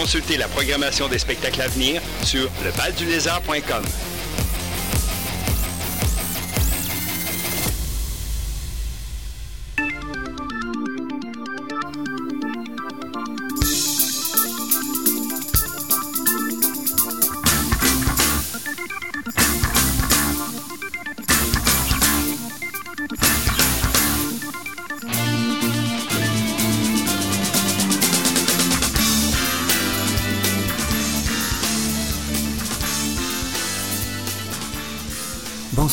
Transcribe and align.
Consultez 0.00 0.38
la 0.38 0.48
programmation 0.48 1.08
des 1.08 1.18
spectacles 1.18 1.60
à 1.60 1.68
venir 1.68 2.00
sur 2.24 2.48
levaldulézard.com. 2.64 3.84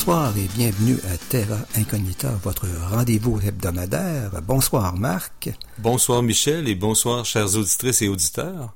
Bonsoir 0.07 0.37
et 0.37 0.47
bienvenue 0.55 0.97
à 1.11 1.17
Terra 1.17 1.57
Incognita, 1.75 2.31
votre 2.41 2.65
rendez-vous 2.91 3.41
hebdomadaire. 3.45 4.41
Bonsoir 4.41 4.95
Marc. 4.95 5.49
Bonsoir 5.79 6.23
Michel 6.23 6.69
et 6.69 6.75
bonsoir 6.75 7.25
chers 7.25 7.57
auditrices 7.57 8.01
et 8.01 8.07
auditeurs. 8.07 8.73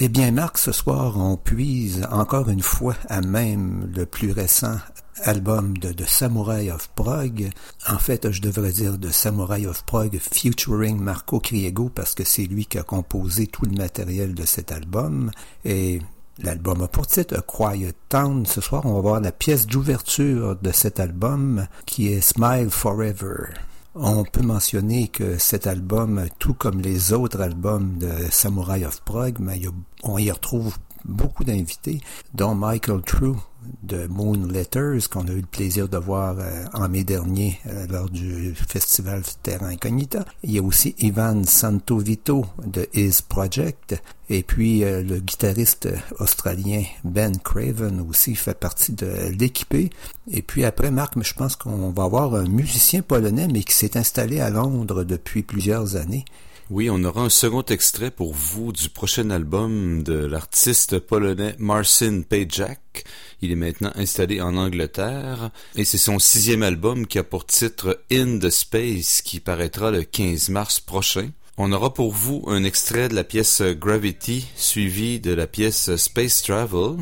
Eh 0.00 0.08
bien 0.08 0.32
Marc, 0.32 0.58
ce 0.58 0.72
soir 0.72 1.18
on 1.18 1.36
puise 1.36 2.04
encore 2.10 2.48
une 2.48 2.62
fois 2.62 2.96
à 3.08 3.20
même 3.20 3.92
le 3.94 4.06
plus 4.06 4.32
récent 4.32 4.76
album 5.22 5.78
de, 5.78 5.92
de 5.92 6.04
Samurai 6.04 6.72
of 6.72 6.88
Prague. 6.96 7.52
En 7.88 7.98
fait, 7.98 8.32
je 8.32 8.42
devrais 8.42 8.72
dire 8.72 8.98
de 8.98 9.10
Samurai 9.10 9.68
of 9.68 9.84
Prague 9.84 10.18
featuring 10.18 10.98
Marco 10.98 11.38
Kriego 11.38 11.90
parce 11.94 12.16
que 12.16 12.24
c'est 12.24 12.46
lui 12.46 12.66
qui 12.66 12.78
a 12.78 12.82
composé 12.82 13.46
tout 13.46 13.66
le 13.66 13.76
matériel 13.76 14.34
de 14.34 14.44
cet 14.44 14.72
album. 14.72 15.30
Et 15.64 16.00
L'album 16.38 16.82
a 16.82 16.88
pour 16.88 17.06
titre 17.06 17.38
A 17.38 17.40
Quiet 17.40 17.94
Town. 18.10 18.44
Ce 18.44 18.60
soir, 18.60 18.84
on 18.84 18.94
va 18.94 19.00
voir 19.00 19.20
la 19.20 19.32
pièce 19.32 19.66
d'ouverture 19.66 20.56
de 20.56 20.70
cet 20.70 21.00
album 21.00 21.66
qui 21.86 22.12
est 22.12 22.20
Smile 22.20 22.68
Forever. 22.68 23.54
On 23.94 24.24
peut 24.24 24.42
mentionner 24.42 25.08
que 25.08 25.38
cet 25.38 25.66
album, 25.66 26.26
tout 26.38 26.52
comme 26.52 26.82
les 26.82 27.14
autres 27.14 27.40
albums 27.40 27.96
de 27.96 28.10
Samurai 28.30 28.84
of 28.84 29.00
Prague, 29.02 29.38
mais 29.40 29.62
on 30.02 30.18
y 30.18 30.30
retrouve 30.30 30.76
beaucoup 31.06 31.44
d'invités, 31.44 32.00
dont 32.34 32.54
Michael 32.54 33.00
True 33.00 33.36
de 33.82 34.06
Moon 34.06 34.46
Letters, 34.46 35.08
qu'on 35.10 35.26
a 35.28 35.32
eu 35.32 35.40
le 35.40 35.46
plaisir 35.46 35.88
de 35.88 35.96
voir 35.96 36.36
euh, 36.38 36.64
en 36.72 36.88
mai 36.88 37.04
dernier 37.04 37.58
euh, 37.66 37.86
lors 37.88 38.08
du 38.08 38.54
festival 38.54 39.22
Terra 39.42 39.66
Incognita. 39.66 40.24
Il 40.42 40.52
y 40.52 40.58
a 40.58 40.62
aussi 40.62 40.94
Ivan 40.98 41.44
Santovito 41.44 42.46
de 42.64 42.88
His 42.94 43.22
Project, 43.26 44.00
et 44.28 44.42
puis 44.42 44.84
euh, 44.84 45.02
le 45.02 45.18
guitariste 45.18 45.88
australien 46.18 46.82
Ben 47.04 47.36
Craven 47.38 48.04
aussi 48.08 48.34
fait 48.34 48.58
partie 48.58 48.92
de 48.92 49.30
l'équipé. 49.38 49.90
Et 50.30 50.42
puis 50.42 50.64
après, 50.64 50.90
Marc, 50.90 51.14
je 51.22 51.34
pense 51.34 51.56
qu'on 51.56 51.90
va 51.90 52.04
avoir 52.04 52.34
un 52.34 52.48
musicien 52.48 53.02
polonais, 53.02 53.48
mais 53.48 53.62
qui 53.62 53.74
s'est 53.74 53.96
installé 53.96 54.40
à 54.40 54.50
Londres 54.50 55.04
depuis 55.04 55.42
plusieurs 55.42 55.96
années. 55.96 56.24
Oui, 56.68 56.90
on 56.90 57.04
aura 57.04 57.22
un 57.22 57.28
second 57.28 57.62
extrait 57.62 58.10
pour 58.10 58.34
vous 58.34 58.72
du 58.72 58.88
prochain 58.88 59.30
album 59.30 60.02
de 60.02 60.14
l'artiste 60.14 60.98
polonais 60.98 61.54
Marcin 61.60 62.22
Pajak. 62.28 63.04
Il 63.40 63.52
est 63.52 63.56
maintenant 63.56 63.92
installé 63.94 64.40
en 64.40 64.56
Angleterre 64.56 65.50
et 65.76 65.84
c'est 65.84 65.96
son 65.96 66.18
sixième 66.18 66.64
album 66.64 67.06
qui 67.06 67.20
a 67.20 67.22
pour 67.22 67.46
titre 67.46 68.00
In 68.10 68.40
the 68.40 68.50
Space 68.50 69.22
qui 69.22 69.38
paraîtra 69.38 69.92
le 69.92 70.02
15 70.02 70.48
mars 70.48 70.80
prochain. 70.80 71.30
On 71.56 71.70
aura 71.70 71.94
pour 71.94 72.12
vous 72.12 72.42
un 72.48 72.64
extrait 72.64 73.08
de 73.08 73.14
la 73.14 73.22
pièce 73.22 73.62
Gravity 73.62 74.48
suivi 74.56 75.20
de 75.20 75.32
la 75.32 75.46
pièce 75.46 75.94
Space 75.94 76.42
Travel 76.42 76.96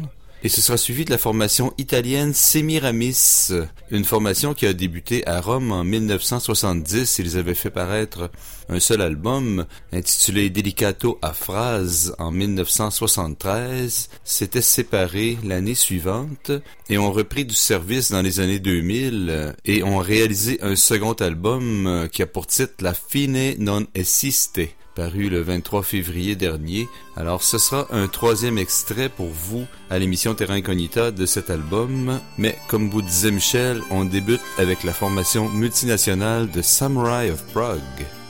et 0.45 0.51
ce 0.51 0.61
sera 0.61 0.77
suivi 0.77 1.07
de 1.07 1.11
la 1.11 1.17
formation 1.17 1.73
italienne 1.79 2.35
Semiramis, 2.35 3.51
une 3.91 4.05
formation 4.05 4.53
qui 4.53 4.67
a 4.67 4.75
débuté 4.75 5.27
à 5.27 5.41
Rome 5.41 5.73
en 5.73 5.85
1970. 5.85 7.19
Ils 7.19 7.39
avaient 7.39 7.55
fait 7.55 7.71
paraître 7.71 8.31
un 8.69 8.79
seul 8.79 9.01
album 9.01 9.65
intitulé 9.91 10.51
Delicato 10.51 11.19
a 11.23 11.33
phrase 11.33 12.15
en 12.19 12.31
1973, 12.31 14.11
s'étaient 14.23 14.61
séparés 14.61 15.39
l'année 15.43 15.75
suivante 15.75 16.53
et 16.91 16.99
ont 16.99 17.11
repris 17.11 17.47
du 17.47 17.55
service 17.55 18.13
dans 18.13 18.21
les 18.21 18.39
années 18.41 18.59
2000 18.59 19.55
et 19.65 19.83
ont 19.83 19.99
réalisé 19.99 20.59
un 20.61 20.77
second 20.77 21.15
album 21.15 22.07
qui 22.13 22.23
a 22.23 22.27
pour 22.27 22.47
titre 22.47 22.75
La 22.81 22.93
fine 22.93 23.55
non 23.59 23.87
esiste 23.95 24.61
paru 24.95 25.29
le 25.29 25.41
23 25.41 25.83
février 25.83 26.37
dernier. 26.37 26.89
Alors 27.17 27.43
ce 27.43 27.59
sera 27.59 27.87
un 27.91 28.07
troisième 28.09 28.59
extrait 28.59 29.09
pour 29.09 29.29
vous 29.29 29.67
à 29.91 29.99
l'émission 29.99 30.35
Terrain 30.35 30.55
Incognita 30.55 31.11
de 31.11 31.27
cet 31.27 31.51
album. 31.51 32.21
Mais 32.39 32.57
comme 32.69 32.91
vous 32.91 33.03
disait 33.03 33.31
Michel, 33.31 33.83
on 33.91 34.05
débute 34.05 34.41
avec 34.59 34.85
la 34.85 34.93
formation 34.93 35.49
multinationale 35.49 36.51
de 36.51 36.63
Samurai 36.63 37.31
of 37.31 37.45
Prague. 37.53 38.24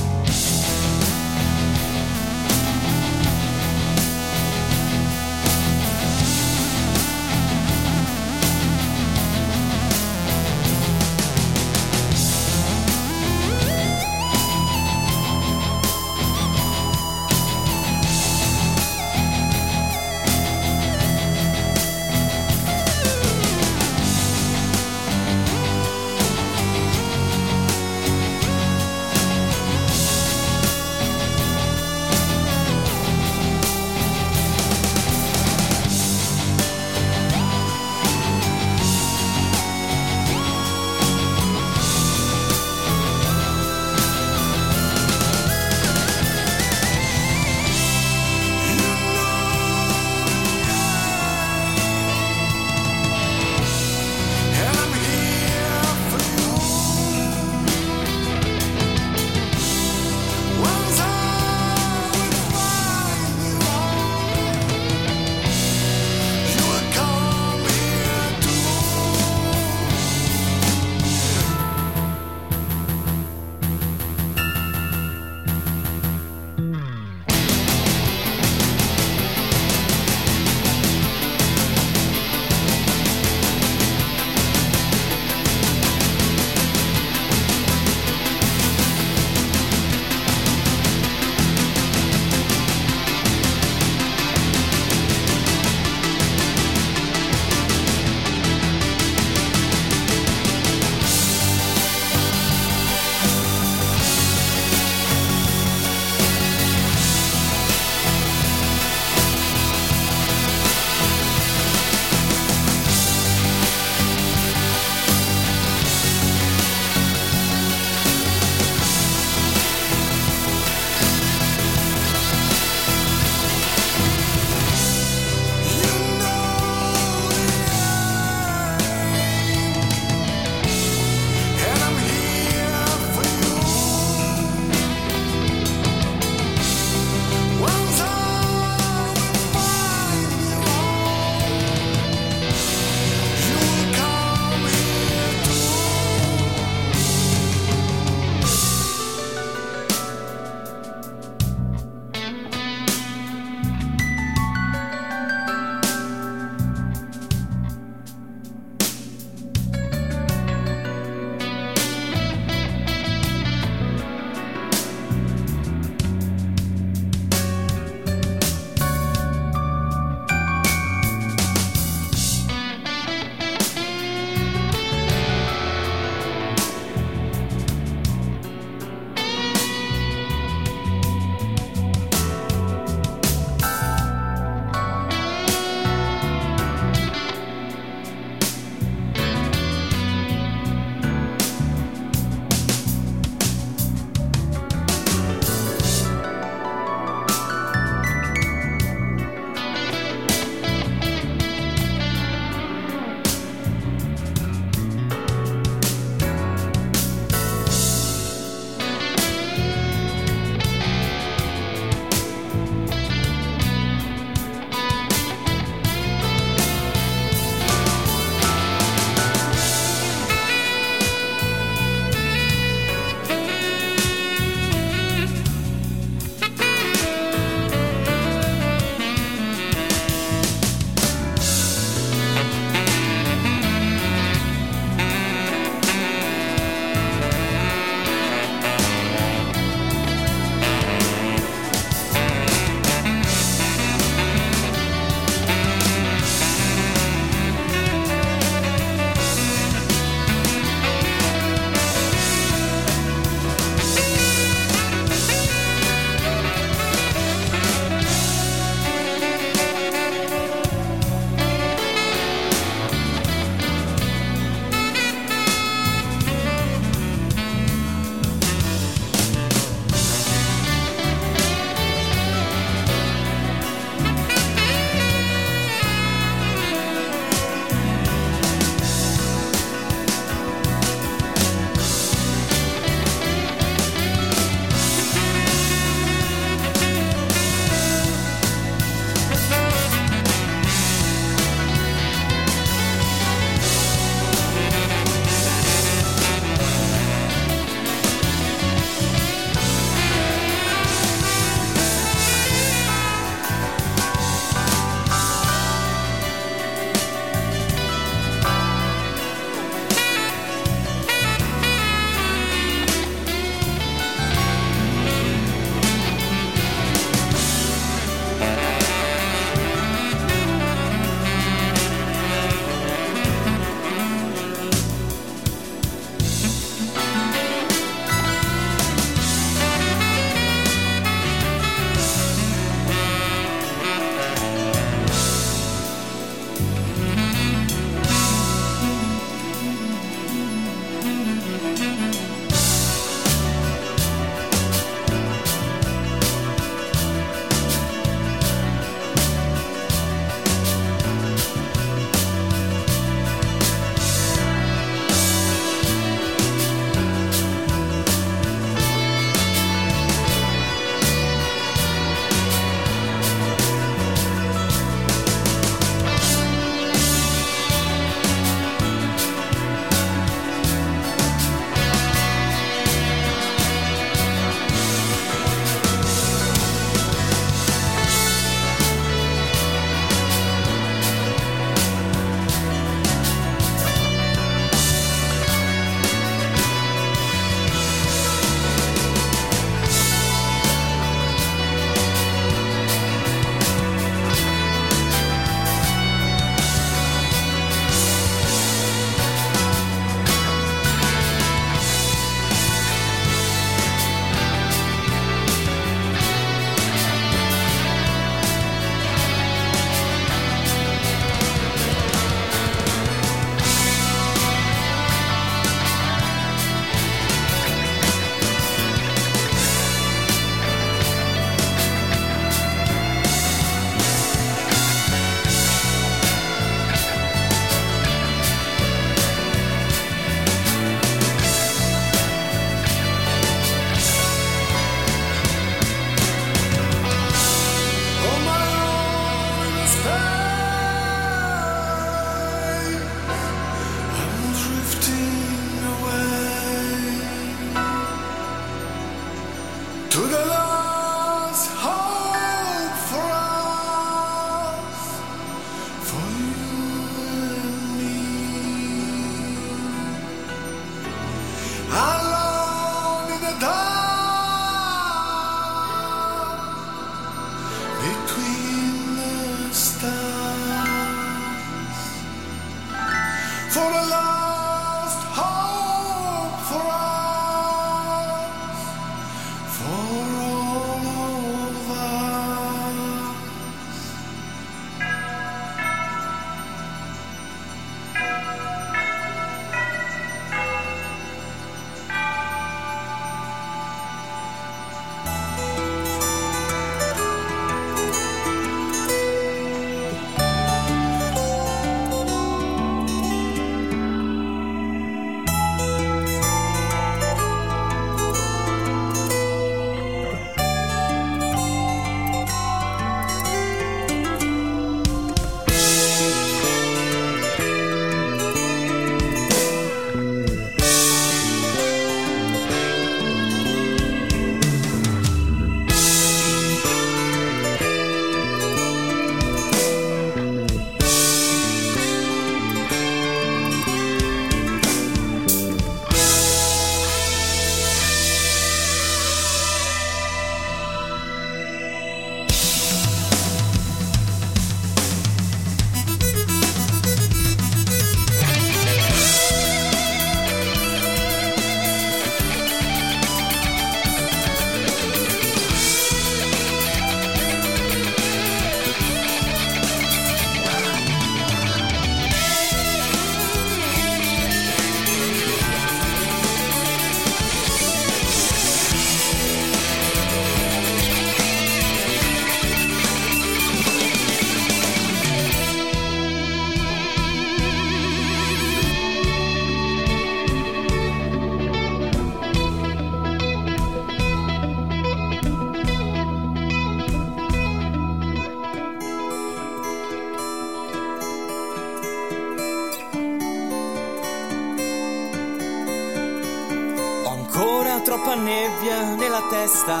Testa. 599.86 600.00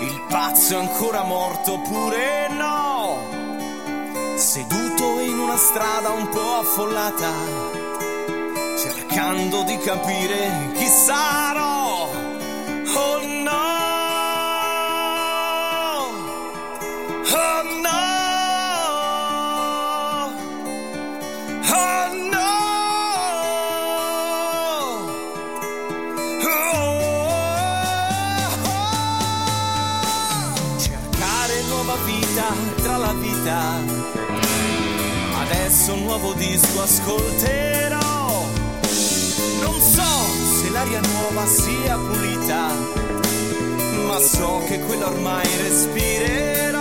Il 0.00 0.24
pazzo 0.28 0.74
è 0.74 0.78
ancora 0.78 1.24
morto 1.24 1.74
oppure 1.74 2.48
no? 2.50 3.18
Seduto 4.36 5.20
in 5.20 5.38
una 5.38 5.56
strada 5.56 6.10
un 6.10 6.28
po' 6.28 6.54
affollata, 6.54 7.32
cercando 8.78 9.62
di 9.62 9.76
capire 9.78 10.70
chi 10.74 10.86
sarò. 10.86 11.81
Disco 36.62 36.82
ascolterò. 36.82 38.44
Non 39.60 39.80
so 39.80 40.60
se 40.60 40.70
l'aria 40.70 41.00
nuova 41.00 41.46
sia 41.46 41.96
pulita, 41.96 42.68
ma 44.06 44.18
so 44.18 44.62
che 44.66 44.78
quella 44.80 45.08
ormai 45.08 45.46
respirerò. 45.56 46.71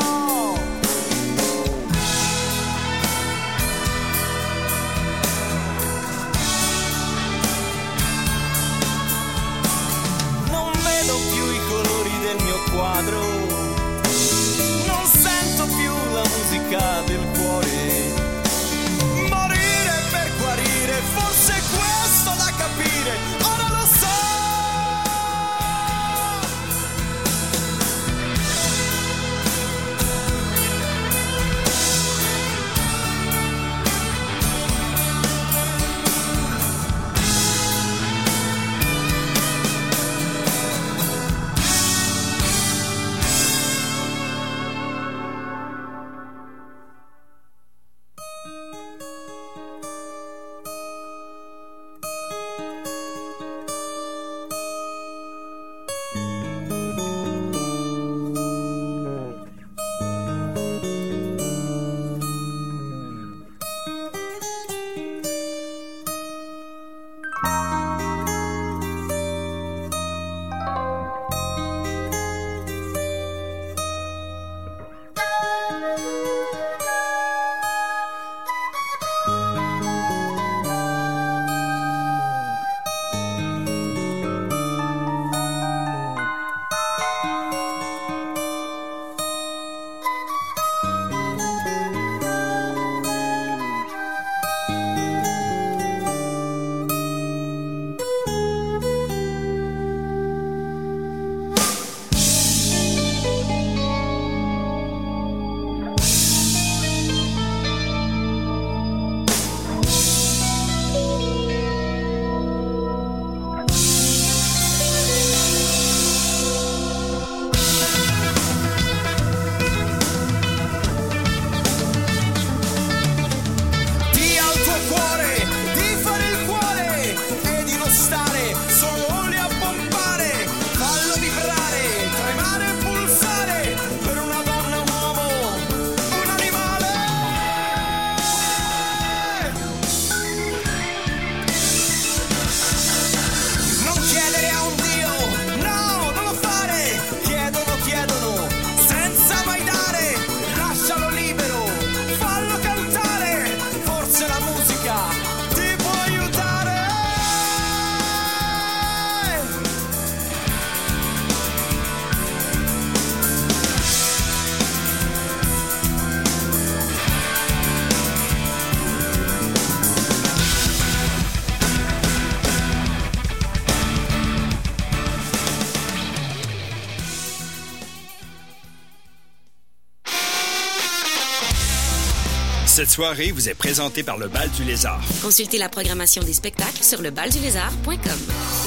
Soirée 182.91 183.31
vous 183.31 183.47
est 183.47 183.53
présentée 183.53 184.03
par 184.03 184.17
le 184.17 184.27
Bal 184.27 184.49
du 184.51 184.65
Lézard. 184.65 185.01
Consultez 185.21 185.57
la 185.57 185.69
programmation 185.69 186.21
des 186.23 186.33
spectacles 186.33 186.83
sur 186.83 187.01
lebaldulézard.com. 187.01 188.19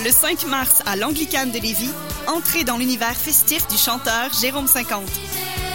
Le 0.02 0.10
5 0.10 0.46
mars 0.46 0.82
à 0.86 0.96
l'Anglicane 0.96 1.52
de 1.52 1.58
Lévis, 1.58 1.90
entrez 2.26 2.64
dans 2.64 2.78
l'univers 2.78 3.14
festif 3.14 3.68
du 3.68 3.76
chanteur 3.76 4.32
Jérôme 4.32 4.66
50. 4.66 5.04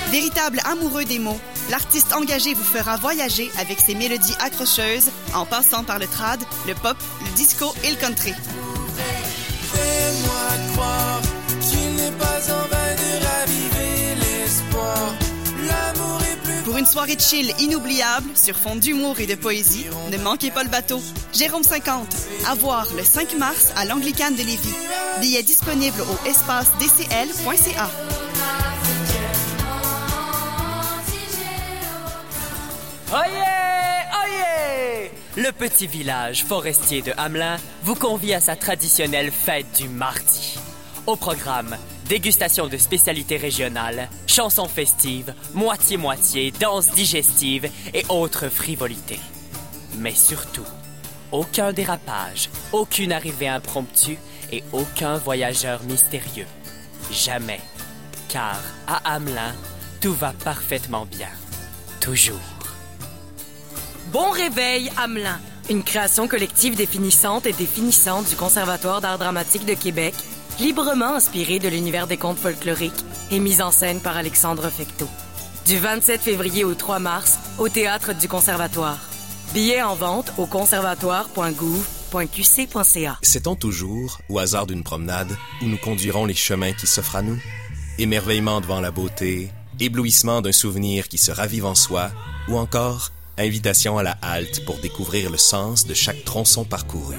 Véritable 0.10 0.60
amoureux 0.66 1.06
des 1.06 1.20
mots, 1.20 1.40
l'artiste 1.70 2.12
engagé 2.14 2.56
vous 2.56 2.64
fera 2.64 2.98
voyager 2.98 3.52
avec 3.60 3.80
ses 3.80 3.94
mélodies 3.94 4.36
accrocheuses 4.40 5.12
en 5.36 5.46
passant 5.46 5.84
par 5.84 6.00
le 6.00 6.08
trad, 6.08 6.40
le 6.68 6.74
pop, 6.74 6.98
le 7.22 7.36
disco 7.36 7.72
et 7.84 7.92
le 7.92 7.98
country. 7.98 8.34
Une 16.80 16.86
soirée 16.86 17.18
de 17.18 17.22
chill 17.22 17.54
inoubliable 17.60 18.30
sur 18.36 18.56
fond 18.56 18.78
d'humour 18.78 19.20
et 19.20 19.28
de 19.28 19.36
poésie, 19.36 19.86
ne 20.12 20.18
manquez 20.18 20.50
pas 20.50 20.64
le 20.64 20.70
bateau. 20.70 21.02
Jérôme 21.34 21.64
50, 21.64 22.08
à 22.48 22.56
voir 22.56 22.88
le 22.96 23.04
5 23.04 23.38
mars 23.38 23.74
à 23.76 23.84
l'Anglicane 23.84 24.34
de 24.34 24.44
Lévis. 24.44 24.74
Billets 25.20 25.44
disponibles 25.44 26.00
au 26.00 26.28
espace-dcl.ca. 26.28 27.90
Oyez! 33.12 33.42
Oyez! 34.24 35.12
Le 35.36 35.52
petit 35.52 35.88
village 35.88 36.46
forestier 36.46 37.02
de 37.02 37.12
Hamelin 37.18 37.58
vous 37.84 37.96
convie 37.96 38.34
à 38.34 38.40
sa 38.40 38.56
traditionnelle 38.56 39.32
fête 39.32 39.68
du 39.78 39.90
mardi. 39.90 40.58
Au 41.08 41.18
programme, 41.18 41.76
dégustation 42.10 42.68
de 42.68 42.76
spécialités 42.76 43.38
régionales, 43.38 44.10
chansons 44.26 44.68
festives, 44.68 45.34
moitié-moitié, 45.54 46.52
danse 46.60 46.90
digestive 46.90 47.70
et 47.94 48.04
autres 48.10 48.50
frivolités. 48.50 49.20
Mais 50.00 50.16
surtout, 50.16 50.66
aucun 51.32 51.72
dérapage, 51.72 52.50
aucune 52.74 53.12
arrivée 53.14 53.48
impromptue 53.48 54.18
et 54.52 54.64
aucun 54.74 55.18
voyageur 55.18 55.84
mystérieux. 55.84 56.48
Jamais. 57.12 57.62
Car 58.28 58.60
à 58.88 59.14
Hamelin, 59.14 59.54
tout 60.02 60.14
va 60.14 60.34
parfaitement 60.44 61.06
bien. 61.06 61.30
Toujours. 62.02 62.40
Bon 64.12 64.32
réveil, 64.32 64.92
Hamelin. 64.98 65.40
Une 65.70 65.84
création 65.84 66.28
collective 66.28 66.76
définissante 66.76 67.46
et 67.46 67.54
définissante 67.54 68.28
du 68.30 68.36
Conservatoire 68.36 69.02
d'art 69.02 69.20
dramatique 69.20 69.66
de 69.66 69.76
Québec, 69.76 70.16
librement 70.60 71.16
inspirée 71.16 71.60
de 71.60 71.70
l'univers 71.70 72.08
des 72.08 72.18
contes 72.18 72.38
folkloriques 72.38 72.92
et 73.32 73.40
mise 73.40 73.62
en 73.62 73.72
scène 73.72 74.02
par 74.02 74.18
Alexandre 74.18 74.70
Fecteau. 74.70 75.08
Du 75.66 75.78
27 75.78 76.20
février 76.22 76.66
au 76.66 76.74
3 76.74 77.00
mars, 77.00 77.40
au 77.58 77.70
Théâtre 77.70 78.14
du 78.14 78.28
Conservatoire. 78.28 79.00
Billets 79.54 79.82
en 79.82 79.96
vente 79.96 80.34
au 80.38 80.46
conservatoire.gouv.qc.ca. 80.46 83.18
Sait-on 83.22 83.56
toujours, 83.56 84.20
au 84.30 84.40
hasard 84.40 84.68
d'une 84.68 84.84
promenade, 84.84 85.32
où 85.62 85.66
nous 85.66 85.78
conduirons 85.78 86.26
les 86.26 86.34
chemins 86.34 86.74
qui 86.74 86.88
s'offrent 86.88 87.16
à 87.18 87.22
nous? 87.22 87.40
Émerveillement 87.98 88.60
devant 88.62 88.80
la 88.82 88.92
beauté, 88.92 89.50
éblouissement 89.80 90.42
d'un 90.42 90.52
souvenir 90.52 91.08
qui 91.08 91.18
se 91.18 91.32
ravive 91.32 91.66
en 91.66 91.76
soi, 91.76 92.12
ou 92.48 92.58
encore 92.58 93.12
invitation 93.38 93.98
à 93.98 94.04
la 94.04 94.18
halte 94.22 94.66
pour 94.66 94.80
découvrir 94.80 95.32
le 95.32 95.38
sens 95.38 95.88
de 95.88 95.94
chaque 95.94 96.26
tronçon 96.26 96.66
parcouru. 96.66 97.16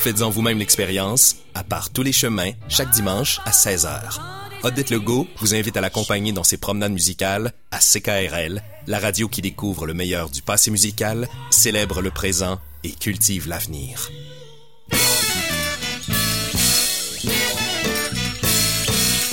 Faites-en 0.00 0.30
vous-même 0.30 0.58
l'expérience, 0.58 1.36
à 1.52 1.62
part 1.62 1.90
tous 1.90 2.02
les 2.02 2.12
chemins, 2.12 2.52
chaque 2.70 2.90
dimanche 2.90 3.38
à 3.44 3.50
16h. 3.50 4.18
Odette 4.62 4.88
Legault 4.88 5.28
vous 5.40 5.54
invite 5.54 5.76
à 5.76 5.82
l'accompagner 5.82 6.32
dans 6.32 6.42
ses 6.42 6.56
promenades 6.56 6.92
musicales 6.92 7.52
à 7.70 7.80
CKRL, 7.80 8.62
la 8.86 8.98
radio 8.98 9.28
qui 9.28 9.42
découvre 9.42 9.86
le 9.86 9.92
meilleur 9.92 10.30
du 10.30 10.40
passé 10.40 10.70
musical, 10.70 11.28
célèbre 11.50 12.00
le 12.00 12.10
présent 12.10 12.58
et 12.82 12.92
cultive 12.92 13.46
l'avenir. 13.46 14.08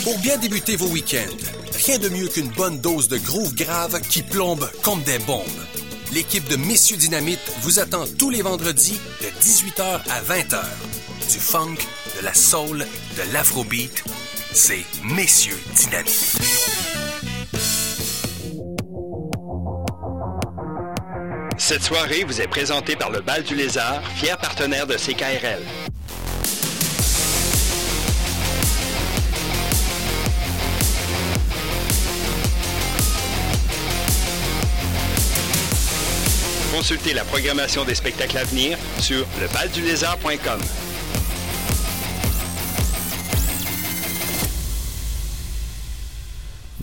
Pour 0.04 0.20
bien 0.20 0.38
débuter 0.38 0.76
vos 0.76 0.88
week-ends, 0.88 1.48
rien 1.86 1.98
de 1.98 2.10
mieux 2.10 2.28
qu'une 2.28 2.50
bonne 2.50 2.82
dose 2.82 3.08
de 3.08 3.18
groove 3.18 3.56
grave 3.56 4.02
qui 4.02 4.22
plombe 4.22 4.70
comme 4.84 5.02
des 5.04 5.20
bombes. 5.20 5.87
L'équipe 6.14 6.48
de 6.48 6.56
Messieurs 6.56 6.98
Dynamite 6.98 7.52
vous 7.62 7.80
attend 7.80 8.06
tous 8.18 8.30
les 8.30 8.42
vendredis 8.42 9.00
de 9.22 9.28
18h 9.44 10.02
à 10.10 10.22
20h. 10.22 10.64
Du 11.32 11.40
funk, 11.40 11.76
de 12.18 12.24
la 12.24 12.34
soul, 12.34 12.80
de 12.80 13.34
l'afrobeat, 13.34 14.04
c'est 14.54 14.86
Messieurs 15.04 15.60
Dynamite. 15.76 16.38
Cette 21.58 21.84
soirée 21.84 22.24
vous 22.24 22.40
est 22.40 22.48
présentée 22.48 22.96
par 22.96 23.10
le 23.10 23.20
Bal 23.20 23.44
du 23.44 23.56
Lézard, 23.56 24.02
fier 24.16 24.38
partenaire 24.38 24.88
de 24.88 24.96
CKRL. 24.96 25.64
Consultez 36.72 37.14
la 37.14 37.24
programmation 37.24 37.86
des 37.86 37.96
spectacles 37.96 38.38
à 38.38 38.44
venir 38.44 38.78
sur 39.00 39.26
lebaldulézard.com. 39.42 40.60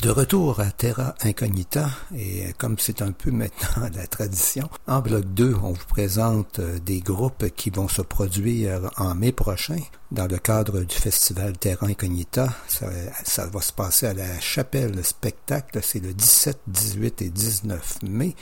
De 0.05 0.11
retour 0.11 0.61
à 0.61 0.71
Terra 0.71 1.15
Incognita, 1.23 1.89
et 2.15 2.53
comme 2.59 2.79
c'est 2.79 3.01
un 3.01 3.13
peu 3.13 3.31
maintenant 3.31 3.89
la 3.95 4.07
tradition, 4.07 4.69
en 4.87 5.01
bloc 5.01 5.25
2, 5.33 5.55
on 5.63 5.73
vous 5.73 5.87
présente 5.89 6.59
euh, 6.59 6.79
des 6.79 7.01
groupes 7.01 7.47
qui 7.57 7.71
vont 7.71 7.89
se 7.89 8.03
produire 8.03 8.91
en 8.99 9.15
mai 9.15 9.33
prochain 9.33 9.79
dans 10.11 10.27
le 10.27 10.37
cadre 10.37 10.81
du 10.81 10.95
festival 10.95 11.57
Terra 11.57 11.87
Incognita. 11.87 12.49
Ça, 12.69 12.87
ça 13.25 13.47
va 13.47 13.63
se 13.63 13.73
passer 13.73 14.07
à 14.07 14.13
la 14.13 14.41
Chapelle 14.41 15.03
Spectacle, 15.03 15.81
c'est 15.83 16.01
le 16.01 16.13
17, 16.13 16.59
18 16.67 17.23
et 17.23 17.31
19 17.31 17.99
mai. 18.03 18.35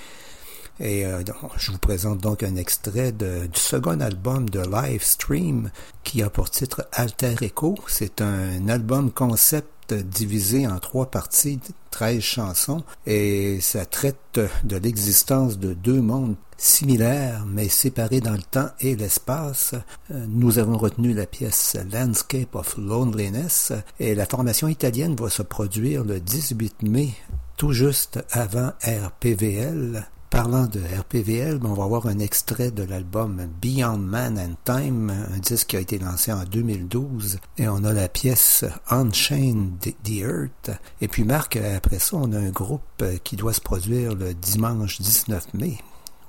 Et 0.81 1.07
euh, 1.07 1.23
je 1.59 1.71
vous 1.71 1.79
présente 1.79 2.19
donc 2.19 2.43
un 2.43 2.57
extrait 2.57 3.13
du 3.13 3.49
second 3.55 4.01
album 4.01 4.49
de 4.49 4.61
Livestream 4.61 5.71
qui 6.03 6.23
a 6.23 6.31
pour 6.31 6.51
titre 6.51 6.87
Alter 6.93 7.35
Echo. 7.41 7.77
C'est 7.89 8.21
un 8.21 8.69
album 8.69 9.11
concept 9.11 9.95
divisé 9.95 10.67
en 10.67 10.79
trois 10.79 11.11
parties, 11.11 11.61
13 11.91 12.21
chansons, 12.21 12.83
et 13.07 13.61
ça 13.61 13.85
traite 13.85 14.41
de 14.65 14.77
l'existence 14.77 15.59
de 15.59 15.75
deux 15.75 16.01
mondes 16.01 16.37
similaires 16.57 17.45
mais 17.47 17.69
séparés 17.69 18.21
dans 18.21 18.33
le 18.33 18.43
temps 18.43 18.69
et 18.81 18.97
l'espace. 18.97 19.75
Euh, 20.11 20.25
Nous 20.29 20.59
avons 20.59 20.79
retenu 20.79 21.13
la 21.13 21.27
pièce 21.27 21.77
Landscape 21.93 22.55
of 22.55 22.77
Loneliness 22.79 23.73
et 23.99 24.15
la 24.15 24.27
formation 24.27 24.69
italienne 24.69 25.17
va 25.17 25.29
se 25.29 25.43
produire 25.43 26.05
le 26.05 26.21
18 26.21 26.83
mai, 26.83 27.11
tout 27.57 27.73
juste 27.73 28.25
avant 28.31 28.73
RPVL. 28.85 30.07
Parlant 30.33 30.67
de 30.67 30.81
RPVL, 30.81 31.59
ben, 31.59 31.69
on 31.69 31.75
va 31.75 31.87
voir 31.87 32.07
un 32.07 32.19
extrait 32.19 32.71
de 32.71 32.83
l'album 32.85 33.47
Beyond 33.61 33.99
Man 33.99 34.39
and 34.39 34.55
Time, 34.65 35.11
un 35.11 35.39
disque 35.41 35.67
qui 35.67 35.77
a 35.77 35.81
été 35.81 35.99
lancé 35.99 36.33
en 36.33 36.45
2012, 36.45 37.39
et 37.59 37.69
on 37.69 37.85
a 37.85 37.93
la 37.93 38.09
pièce 38.09 38.65
Unchained 38.89 39.79
the 39.79 40.21
Earth. 40.23 40.71
Et 41.03 41.09
puis 41.09 41.25
Marc, 41.25 41.57
après 41.57 41.99
ça, 41.99 42.17
on 42.17 42.33
a 42.33 42.39
un 42.39 42.49
groupe 42.49 43.05
qui 43.25 43.37
doit 43.37 43.53
se 43.53 43.61
produire 43.61 44.15
le 44.15 44.33
dimanche 44.33 45.03
19 45.03 45.53
mai. 45.53 45.77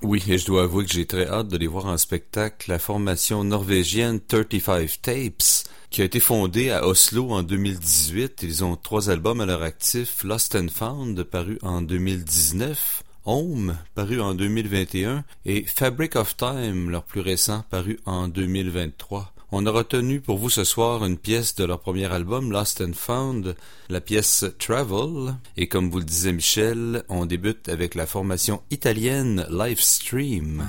Oui, 0.01 0.21
et 0.27 0.37
je 0.37 0.47
dois 0.47 0.63
avouer 0.63 0.83
que 0.83 0.91
j'ai 0.91 1.05
très 1.05 1.25
hâte 1.25 1.47
de 1.47 1.55
les 1.55 1.67
voir 1.67 1.85
en 1.85 1.97
spectacle. 1.97 2.69
La 2.69 2.79
formation 2.79 3.45
norvégienne 3.45 4.19
35 4.19 5.01
Tapes, 5.01 5.69
qui 5.91 6.01
a 6.01 6.03
été 6.03 6.19
fondée 6.19 6.71
à 6.71 6.85
Oslo 6.85 7.31
en 7.31 7.41
2018. 7.41 8.43
Ils 8.43 8.65
ont 8.65 8.75
trois 8.75 9.09
albums 9.09 9.39
à 9.39 9.45
leur 9.45 9.63
actif. 9.63 10.25
Lost 10.25 10.55
and 10.55 10.67
Found, 10.75 11.23
paru 11.23 11.57
en 11.61 11.81
2019. 11.81 13.03
Home, 13.25 13.77
paru 13.95 14.19
en 14.19 14.33
2021. 14.33 15.23
Et 15.45 15.63
Fabric 15.63 16.15
of 16.15 16.35
Time, 16.35 16.89
leur 16.89 17.03
plus 17.03 17.21
récent, 17.21 17.63
paru 17.69 17.99
en 18.05 18.27
2023. 18.27 19.33
On 19.51 19.65
a 19.67 19.71
retenu 19.71 20.19
pour 20.19 20.39
vous 20.39 20.49
ce 20.49 20.63
soir 20.63 21.05
une 21.05 21.17
pièce 21.17 21.53
de 21.53 21.63
leur 21.63 21.79
premier 21.79 22.11
album, 22.11 22.51
Lost 22.51 22.81
and 22.81 22.93
Found, 22.93 23.55
la 23.89 24.01
pièce 24.01 24.45
Travel. 24.57 25.35
Et 25.57 25.67
comme 25.67 25.91
vous 25.91 25.99
le 25.99 26.05
disait 26.05 26.33
Michel, 26.33 27.03
on 27.07 27.27
débute 27.27 27.69
avec 27.69 27.93
la 27.93 28.07
formation 28.07 28.63
italienne 28.71 29.45
Livestream. 29.51 30.65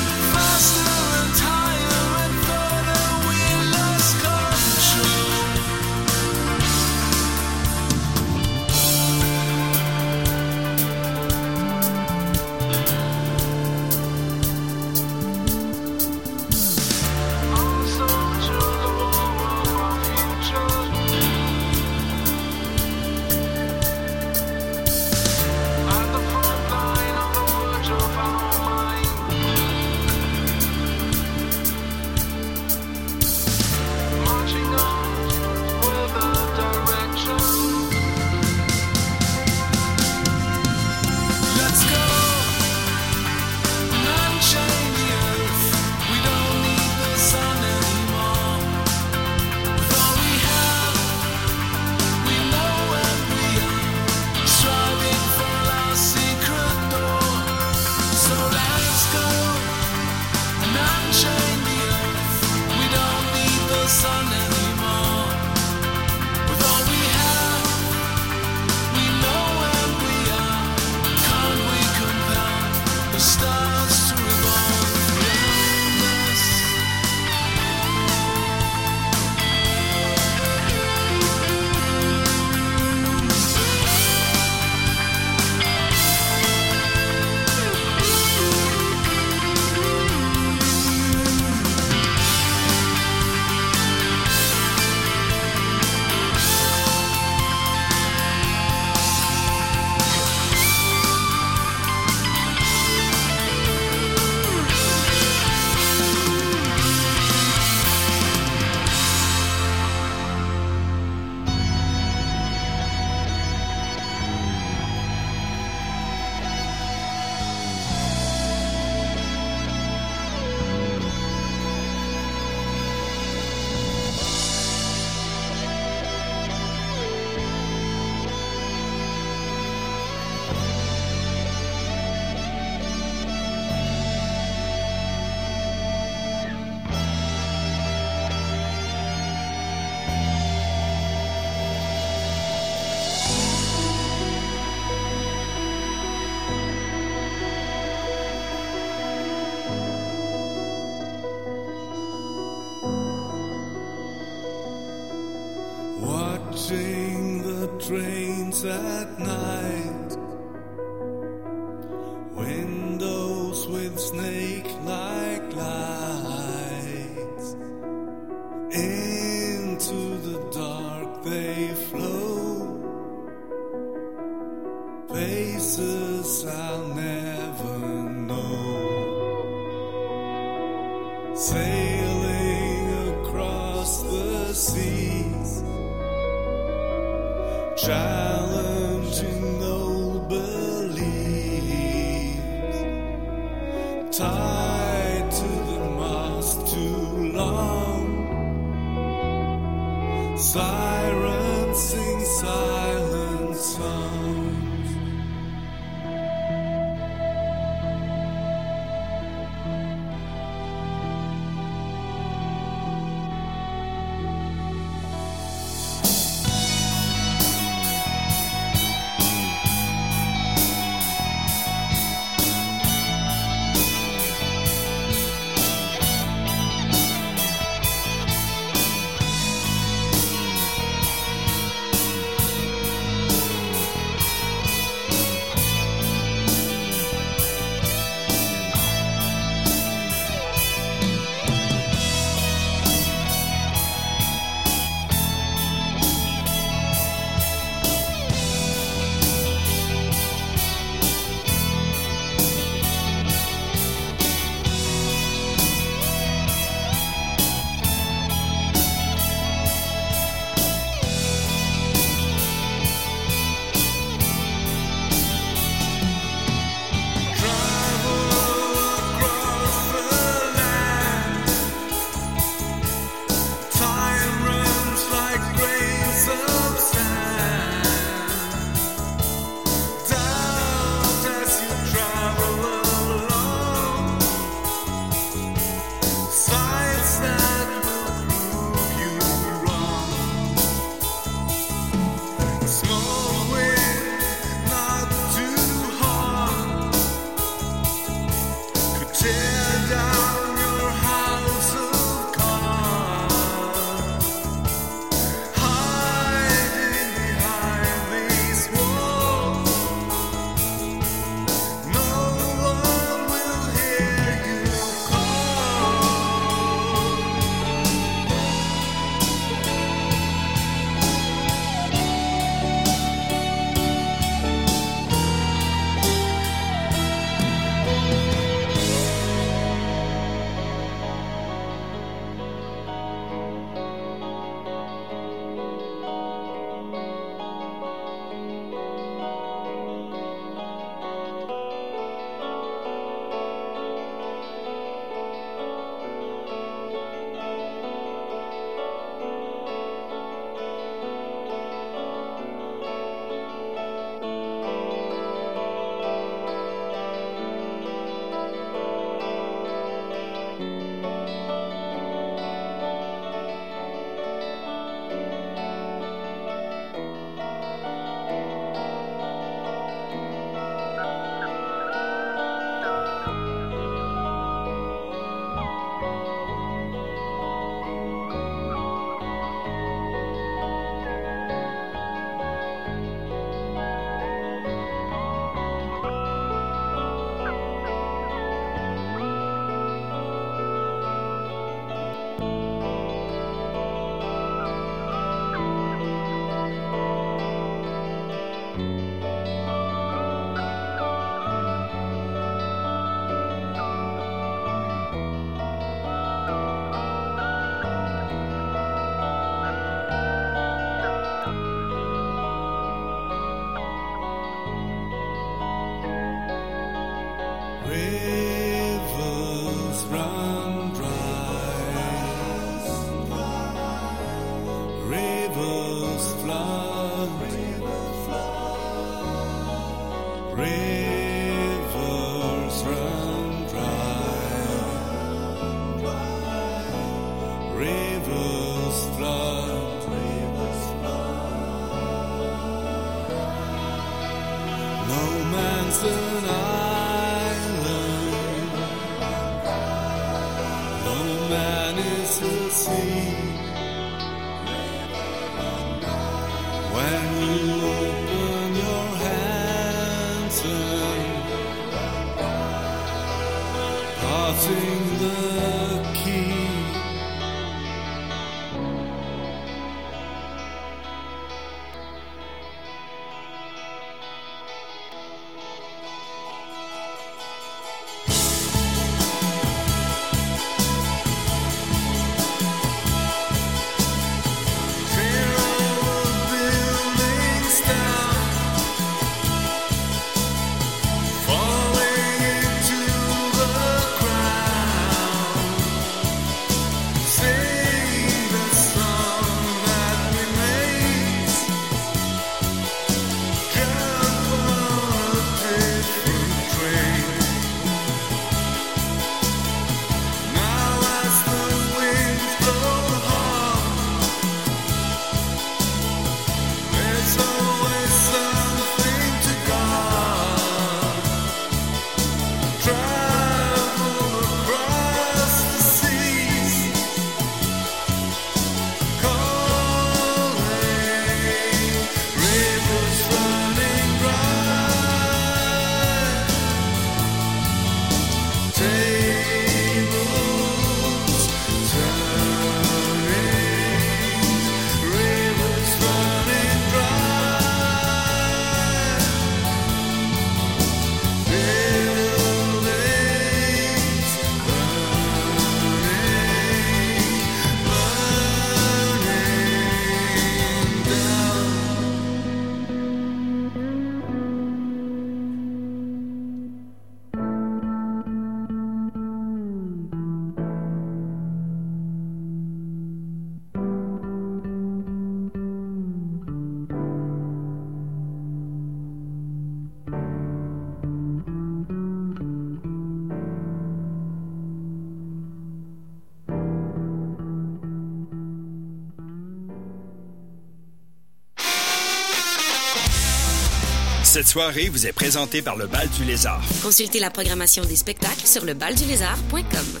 Soirée 594.56 594.88
vous 594.88 595.06
est 595.06 595.12
présentée 595.12 595.60
par 595.60 595.76
le 595.76 595.86
Bal 595.86 596.08
du 596.08 596.24
Lézard. 596.24 596.62
Consultez 596.82 597.20
la 597.20 597.28
programmation 597.28 597.84
des 597.84 597.94
spectacles 597.94 598.46
sur 598.46 598.64
lebaldulézard.com. 598.64 600.00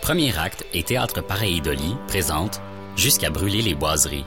Premier 0.00 0.38
acte 0.38 0.64
et 0.72 0.82
Théâtre 0.82 1.20
Pareidoli 1.20 1.94
présente 2.06 2.62
Jusqu'à 2.96 3.28
brûler 3.28 3.60
les 3.60 3.74
boiseries. 3.74 4.24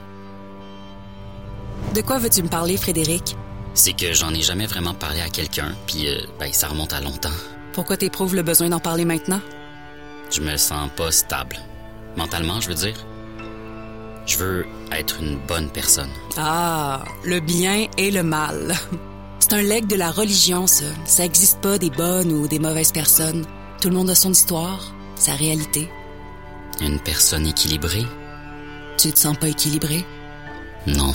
De 1.92 2.00
quoi 2.02 2.18
veux-tu 2.18 2.44
me 2.44 2.48
parler, 2.48 2.76
Frédéric? 2.76 3.36
C'est 3.74 3.92
que 3.92 4.12
j'en 4.12 4.32
ai 4.32 4.42
jamais 4.42 4.66
vraiment 4.66 4.94
parlé 4.94 5.20
à 5.22 5.28
quelqu'un, 5.28 5.74
puis 5.88 6.08
euh, 6.08 6.20
ben, 6.38 6.52
ça 6.52 6.68
remonte 6.68 6.92
à 6.92 7.00
longtemps. 7.00 7.38
Pourquoi 7.72 7.96
t'éprouves 7.96 8.36
le 8.36 8.42
besoin 8.42 8.68
d'en 8.68 8.78
parler 8.78 9.04
maintenant? 9.04 9.40
Je 10.30 10.40
me 10.40 10.56
sens 10.56 10.88
pas 10.96 11.10
stable. 11.10 11.56
Mentalement, 12.16 12.60
je 12.60 12.68
veux 12.68 12.76
dire. 12.76 12.94
Je 14.26 14.36
veux 14.38 14.66
être 14.92 15.20
une 15.20 15.38
bonne 15.46 15.68
personne. 15.68 16.10
Ah, 16.36 17.04
le 17.24 17.40
bien 17.40 17.86
et 17.98 18.10
le 18.10 18.22
mal. 18.22 18.74
C'est 19.40 19.54
un 19.54 19.62
legs 19.62 19.86
de 19.86 19.96
la 19.96 20.10
religion, 20.10 20.66
ça. 20.66 20.84
Ça 21.04 21.24
existe 21.24 21.60
pas 21.60 21.76
des 21.76 21.90
bonnes 21.90 22.32
ou 22.32 22.46
des 22.46 22.60
mauvaises 22.60 22.92
personnes. 22.92 23.44
Tout 23.80 23.88
le 23.88 23.96
monde 23.96 24.10
a 24.10 24.14
son 24.14 24.30
histoire, 24.30 24.94
sa 25.16 25.32
réalité. 25.32 25.90
Une 26.80 27.00
personne 27.00 27.46
équilibrée? 27.46 28.06
Tu 28.98 29.12
te 29.12 29.18
sens 29.18 29.36
pas 29.36 29.48
équilibré? 29.48 30.04
Non. 30.86 31.12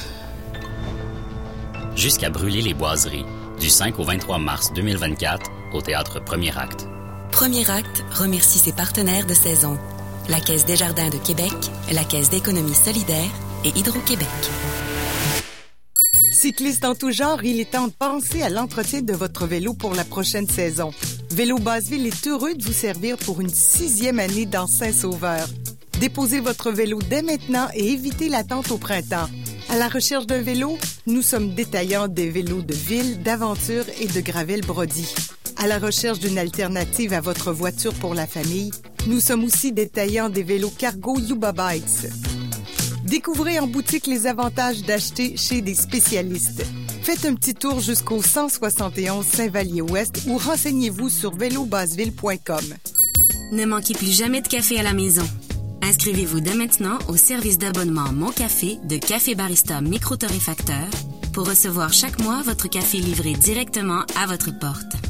Jusqu'à 1.96 2.30
brûler 2.30 2.62
les 2.62 2.74
boiseries, 2.74 3.26
du 3.60 3.70
5 3.70 3.98
au 4.00 4.04
23 4.04 4.38
mars 4.38 4.74
2024, 4.74 5.50
au 5.74 5.82
théâtre 5.82 6.20
Premier 6.20 6.56
Acte. 6.58 6.88
Premier 7.32 7.70
acte 7.70 8.04
remercie 8.12 8.60
ses 8.60 8.74
partenaires 8.74 9.26
de 9.26 9.34
saison. 9.34 9.78
La 10.30 10.42
Caisse 10.42 10.66
des 10.66 10.76
Jardins 10.76 11.10
de 11.10 11.18
Québec, 11.18 11.54
la 11.94 12.04
Caisse 12.04 12.30
d'économie 12.30 12.74
solidaire 12.74 13.32
et 13.64 13.70
Hydro-Québec. 13.70 14.28
Cycliste 16.34 16.84
en 16.84 16.96
tout 16.96 17.12
genre, 17.12 17.42
il 17.46 17.62
est 17.62 17.72
temps 17.72 17.88
de 17.88 17.94
penser 17.94 18.42
à 18.42 18.50
l'entretien 18.50 19.02
de 19.02 19.14
votre 19.14 19.48
vélo 19.48 19.74
pour 19.74 19.96
la 19.96 20.04
prochaine 20.04 20.48
saison. 20.48 20.92
Vélo 21.32 21.60
Basseville 21.60 22.06
est 22.08 22.28
heureux 22.28 22.56
de 22.56 22.64
vous 22.64 22.74
servir 22.74 23.16
pour 23.16 23.40
une 23.40 23.50
sixième 23.50 24.20
année 24.20 24.46
dans 24.46 24.68
Saint-Sauveur. 24.68 25.48
Déposez 26.02 26.42
votre 26.42 26.72
vélo 26.72 27.00
dès 27.10 27.22
maintenant 27.22 27.70
et 27.74 27.94
évitez 27.94 28.28
l'attente 28.28 28.70
au 28.72 28.78
printemps. 28.78 29.30
À 29.70 29.78
la 29.78 29.88
recherche 29.88 30.28
d'un 30.28 30.42
vélo, 30.42 30.78
nous 31.06 31.22
sommes 31.22 31.54
détaillants 31.56 32.10
des 32.10 32.30
vélos 32.30 32.64
de 32.64 32.76
ville, 32.76 33.24
d'aventure 33.24 33.86
et 34.02 34.08
de 34.08 34.20
gravel 34.20 34.60
Brody. 34.60 35.08
À 35.60 35.66
la 35.66 35.80
recherche 35.80 36.20
d'une 36.20 36.38
alternative 36.38 37.14
à 37.14 37.22
votre 37.22 37.52
voiture 37.52 37.94
pour 37.96 38.14
la 38.14 38.28
famille, 38.28 38.72
nous 39.08 39.20
sommes 39.20 39.44
aussi 39.44 39.72
détaillants 39.72 40.30
des 40.30 40.44
vélos 40.44 40.72
cargo 40.78 41.18
Yuba 41.20 41.52
Bikes. 41.52 42.12
Découvrez 43.06 43.58
en 43.60 43.66
boutique 43.66 44.06
les 44.06 44.28
avantages 44.28 44.84
d'acheter 44.84 45.36
chez 45.36 45.62
des 45.62 45.74
spécialistes. 45.74 46.64
Faites 47.02 47.26
un 47.26 47.34
petit 47.34 47.56
tour 47.56 47.80
jusqu'au 47.80 48.22
171 48.22 49.26
Saint-Vallier-Ouest 49.26 50.26
ou 50.28 50.38
renseignez-vous 50.38 51.10
sur 51.10 51.34
vélobasseville.com. 51.34 52.76
Ne 53.52 53.66
manquez 53.66 53.96
plus 53.96 54.16
jamais 54.16 54.42
de 54.42 54.48
café 54.48 54.78
à 54.80 54.84
la 54.84 54.94
maison. 54.94 55.26
Inscrivez-vous 55.82 56.42
dès 56.42 56.54
maintenant 56.54 57.00
au 57.08 57.16
service 57.16 57.58
d'abonnement 57.58 58.12
Mon 58.12 58.32
Café 58.32 58.78
de 58.84 58.98
Café 58.98 59.34
Barista 59.34 59.82
Micro-Torréfacteur 59.82 60.88
pour 61.34 61.48
recevoir 61.48 61.94
chaque 61.94 62.20
mois 62.22 62.42
votre 62.44 62.68
café 62.68 62.98
livré 62.98 63.34
directement 63.34 64.02
à 64.22 64.28
votre 64.28 64.52
porte. 64.60 65.07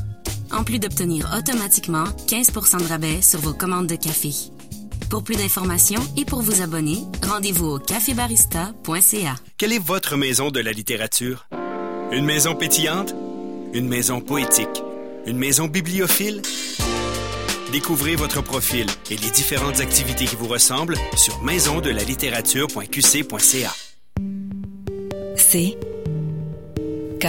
En 0.51 0.63
plus 0.63 0.79
d'obtenir 0.79 1.29
automatiquement 1.37 2.05
15% 2.27 2.79
de 2.79 2.87
rabais 2.87 3.21
sur 3.21 3.39
vos 3.39 3.53
commandes 3.53 3.87
de 3.87 3.95
café. 3.95 4.31
Pour 5.09 5.23
plus 5.23 5.37
d'informations 5.37 6.01
et 6.17 6.25
pour 6.25 6.41
vous 6.41 6.61
abonner, 6.61 6.97
rendez-vous 7.25 7.67
au 7.67 7.79
cafébarista.ca. 7.79 9.35
Quelle 9.57 9.71
est 9.73 9.79
votre 9.79 10.17
maison 10.17 10.51
de 10.51 10.59
la 10.59 10.71
littérature? 10.71 11.47
Une 12.11 12.25
maison 12.25 12.53
pétillante? 12.55 13.15
Une 13.73 13.87
maison 13.87 14.21
poétique? 14.21 14.83
Une 15.25 15.37
maison 15.37 15.67
bibliophile? 15.67 16.43
Découvrez 17.71 18.15
votre 18.15 18.41
profil 18.41 18.87
et 19.11 19.17
les 19.17 19.29
différentes 19.29 19.81
activités 19.81 20.25
qui 20.25 20.35
vous 20.35 20.47
ressemblent 20.47 20.97
sur 21.15 21.39
maisondelalittérature.qc.ca. 21.43 23.75
C 25.35 25.77
K 27.19 27.25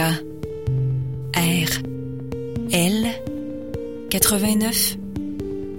R 1.35 1.98
L 2.71 3.07
89 4.11 4.97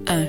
1 0.08 0.28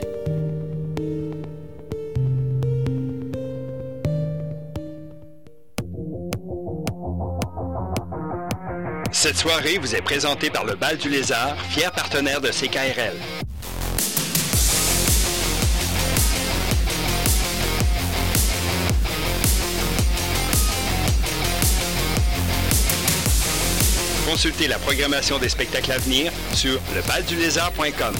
Cette 9.11 9.37
soirée 9.37 9.79
vous 9.79 9.95
est 9.95 10.01
présentée 10.01 10.51
par 10.51 10.63
le 10.65 10.75
Bal 10.75 10.97
du 10.97 11.09
Lézard, 11.09 11.59
fier 11.65 11.91
partenaire 11.91 12.41
de 12.41 12.49
CKRL. 12.49 13.15
Consultez 24.31 24.69
la 24.69 24.79
programmation 24.79 25.39
des 25.39 25.49
spectacles 25.49 25.91
à 25.91 25.97
venir 25.97 26.31
sur 26.53 26.79
lebaldulézard.com. 26.95 28.15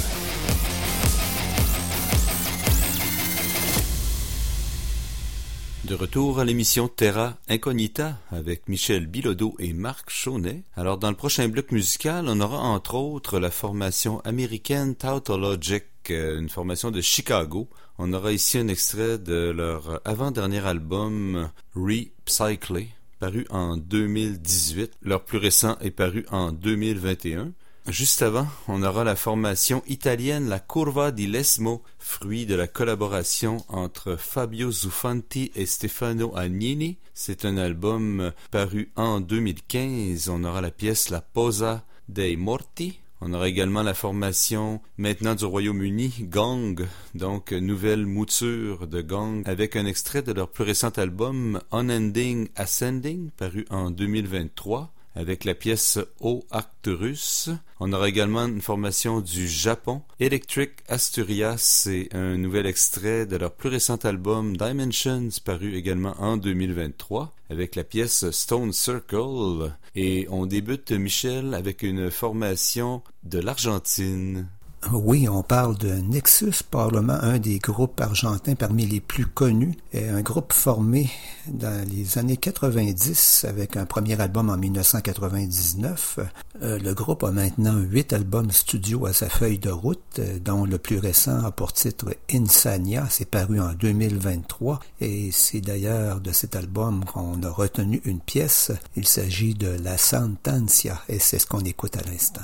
De 5.85 5.95
retour 5.95 6.41
à 6.41 6.43
l'émission 6.43 6.89
Terra 6.89 7.37
Incognita 7.47 8.17
avec 8.29 8.67
Michel 8.67 9.07
Bilodeau 9.07 9.55
et 9.57 9.71
Marc 9.71 10.09
Chaunet. 10.09 10.63
Alors 10.75 10.97
dans 10.97 11.09
le 11.09 11.15
prochain 11.15 11.47
bloc 11.47 11.71
musical, 11.71 12.25
on 12.27 12.41
aura 12.41 12.57
entre 12.57 12.95
autres 12.95 13.39
la 13.39 13.49
formation 13.49 14.19
américaine 14.25 14.95
Tautologic, 14.95 15.85
euh, 16.09 16.39
une 16.41 16.49
formation 16.49 16.91
de 16.91 16.99
Chicago. 16.99 17.69
On 17.97 18.11
aura 18.11 18.33
ici 18.33 18.57
un 18.57 18.67
extrait 18.67 19.17
de 19.17 19.49
leur 19.51 20.01
avant-dernier 20.03 20.65
album 20.65 21.49
Repsyclé, 21.73 22.89
paru 23.21 23.45
en 23.51 23.77
2018. 23.77 24.93
Leur 25.03 25.23
plus 25.23 25.37
récent 25.37 25.77
est 25.79 25.91
paru 25.91 26.25
en 26.31 26.51
2021. 26.51 27.51
Juste 27.87 28.23
avant, 28.23 28.47
on 28.67 28.81
aura 28.81 29.03
la 29.03 29.15
formation 29.15 29.83
italienne 29.87 30.49
La 30.49 30.59
Curva 30.59 31.11
di 31.11 31.27
Lesmo, 31.27 31.83
fruit 31.99 32.47
de 32.47 32.55
la 32.55 32.67
collaboration 32.67 33.57
entre 33.69 34.15
Fabio 34.15 34.71
Zuffanti 34.71 35.51
et 35.55 35.67
Stefano 35.67 36.35
Agnini. 36.35 36.97
C'est 37.13 37.45
un 37.45 37.57
album 37.57 38.31
paru 38.49 38.91
en 38.95 39.19
2015. 39.19 40.29
On 40.29 40.43
aura 40.43 40.61
la 40.61 40.71
pièce 40.71 41.09
La 41.09 41.21
Posa 41.21 41.85
dei 42.09 42.35
Morti. 42.37 43.00
On 43.23 43.33
aura 43.33 43.47
également 43.47 43.83
la 43.83 43.93
formation 43.93 44.81
maintenant 44.97 45.35
du 45.35 45.45
Royaume-Uni, 45.45 46.11
Gang, 46.21 46.87
donc 47.13 47.51
nouvelle 47.51 48.07
mouture 48.07 48.87
de 48.87 49.01
Gang, 49.01 49.43
avec 49.45 49.75
un 49.75 49.85
extrait 49.85 50.23
de 50.23 50.31
leur 50.33 50.49
plus 50.49 50.63
récent 50.63 50.89
album 50.89 51.61
Unending 51.71 52.49
Ascending, 52.55 53.29
paru 53.37 53.65
en 53.69 53.91
2023 53.91 54.91
avec 55.15 55.43
la 55.43 55.53
pièce 55.53 55.99
O 56.19 56.45
Acturus. 56.51 57.49
On 57.79 57.93
aura 57.93 58.07
également 58.07 58.45
une 58.45 58.61
formation 58.61 59.21
du 59.21 59.47
Japon. 59.47 60.01
Electric 60.19 60.71
Asturias, 60.87 61.57
c'est 61.57 62.09
un 62.13 62.37
nouvel 62.37 62.65
extrait 62.65 63.25
de 63.25 63.35
leur 63.35 63.53
plus 63.53 63.69
récent 63.69 63.97
album 63.97 64.55
Dimensions, 64.55 65.29
paru 65.43 65.75
également 65.75 66.15
en 66.19 66.37
2023, 66.37 67.33
avec 67.49 67.75
la 67.75 67.83
pièce 67.83 68.29
Stone 68.31 68.73
Circle. 68.73 69.73
Et 69.95 70.27
on 70.29 70.45
débute, 70.45 70.91
Michel, 70.91 71.53
avec 71.53 71.83
une 71.83 72.11
formation 72.11 73.01
de 73.23 73.39
l'Argentine. 73.39 74.47
Oui, 74.89 75.29
on 75.29 75.43
parle 75.43 75.77
de 75.77 75.93
Nexus, 75.93 76.63
probablement 76.69 77.13
un 77.21 77.37
des 77.37 77.59
groupes 77.59 78.01
argentins 78.01 78.55
parmi 78.55 78.85
les 78.85 78.99
plus 78.99 79.27
connus. 79.27 79.77
Et 79.93 80.09
un 80.09 80.21
groupe 80.21 80.51
formé 80.51 81.09
dans 81.47 81.87
les 81.87 82.17
années 82.17 82.35
90 82.35 83.45
avec 83.47 83.77
un 83.77 83.85
premier 83.85 84.19
album 84.19 84.49
en 84.49 84.57
1999. 84.57 86.19
Euh, 86.63 86.79
le 86.79 86.93
groupe 86.93 87.23
a 87.23 87.31
maintenant 87.31 87.77
huit 87.77 88.11
albums 88.11 88.51
studio 88.51 89.05
à 89.05 89.13
sa 89.13 89.29
feuille 89.29 89.59
de 89.59 89.69
route, 89.69 89.99
euh, 90.19 90.39
dont 90.39 90.65
le 90.65 90.77
plus 90.77 90.97
récent 90.97 91.45
a 91.45 91.51
pour 91.51 91.73
titre 91.73 92.15
Insania, 92.33 93.05
c'est 93.09 93.29
paru 93.29 93.61
en 93.61 93.73
2023. 93.73 94.79
Et 94.99 95.29
c'est 95.31 95.61
d'ailleurs 95.61 96.19
de 96.19 96.31
cet 96.31 96.55
album 96.55 97.05
qu'on 97.05 97.41
a 97.43 97.49
retenu 97.49 98.01
une 98.03 98.19
pièce. 98.19 98.71
Il 98.97 99.07
s'agit 99.07 99.53
de 99.53 99.69
La 99.69 99.97
Santancia 99.97 101.01
et 101.07 101.19
c'est 101.19 101.39
ce 101.39 101.45
qu'on 101.45 101.61
écoute 101.61 101.95
à 101.97 102.01
l'instant. 102.09 102.41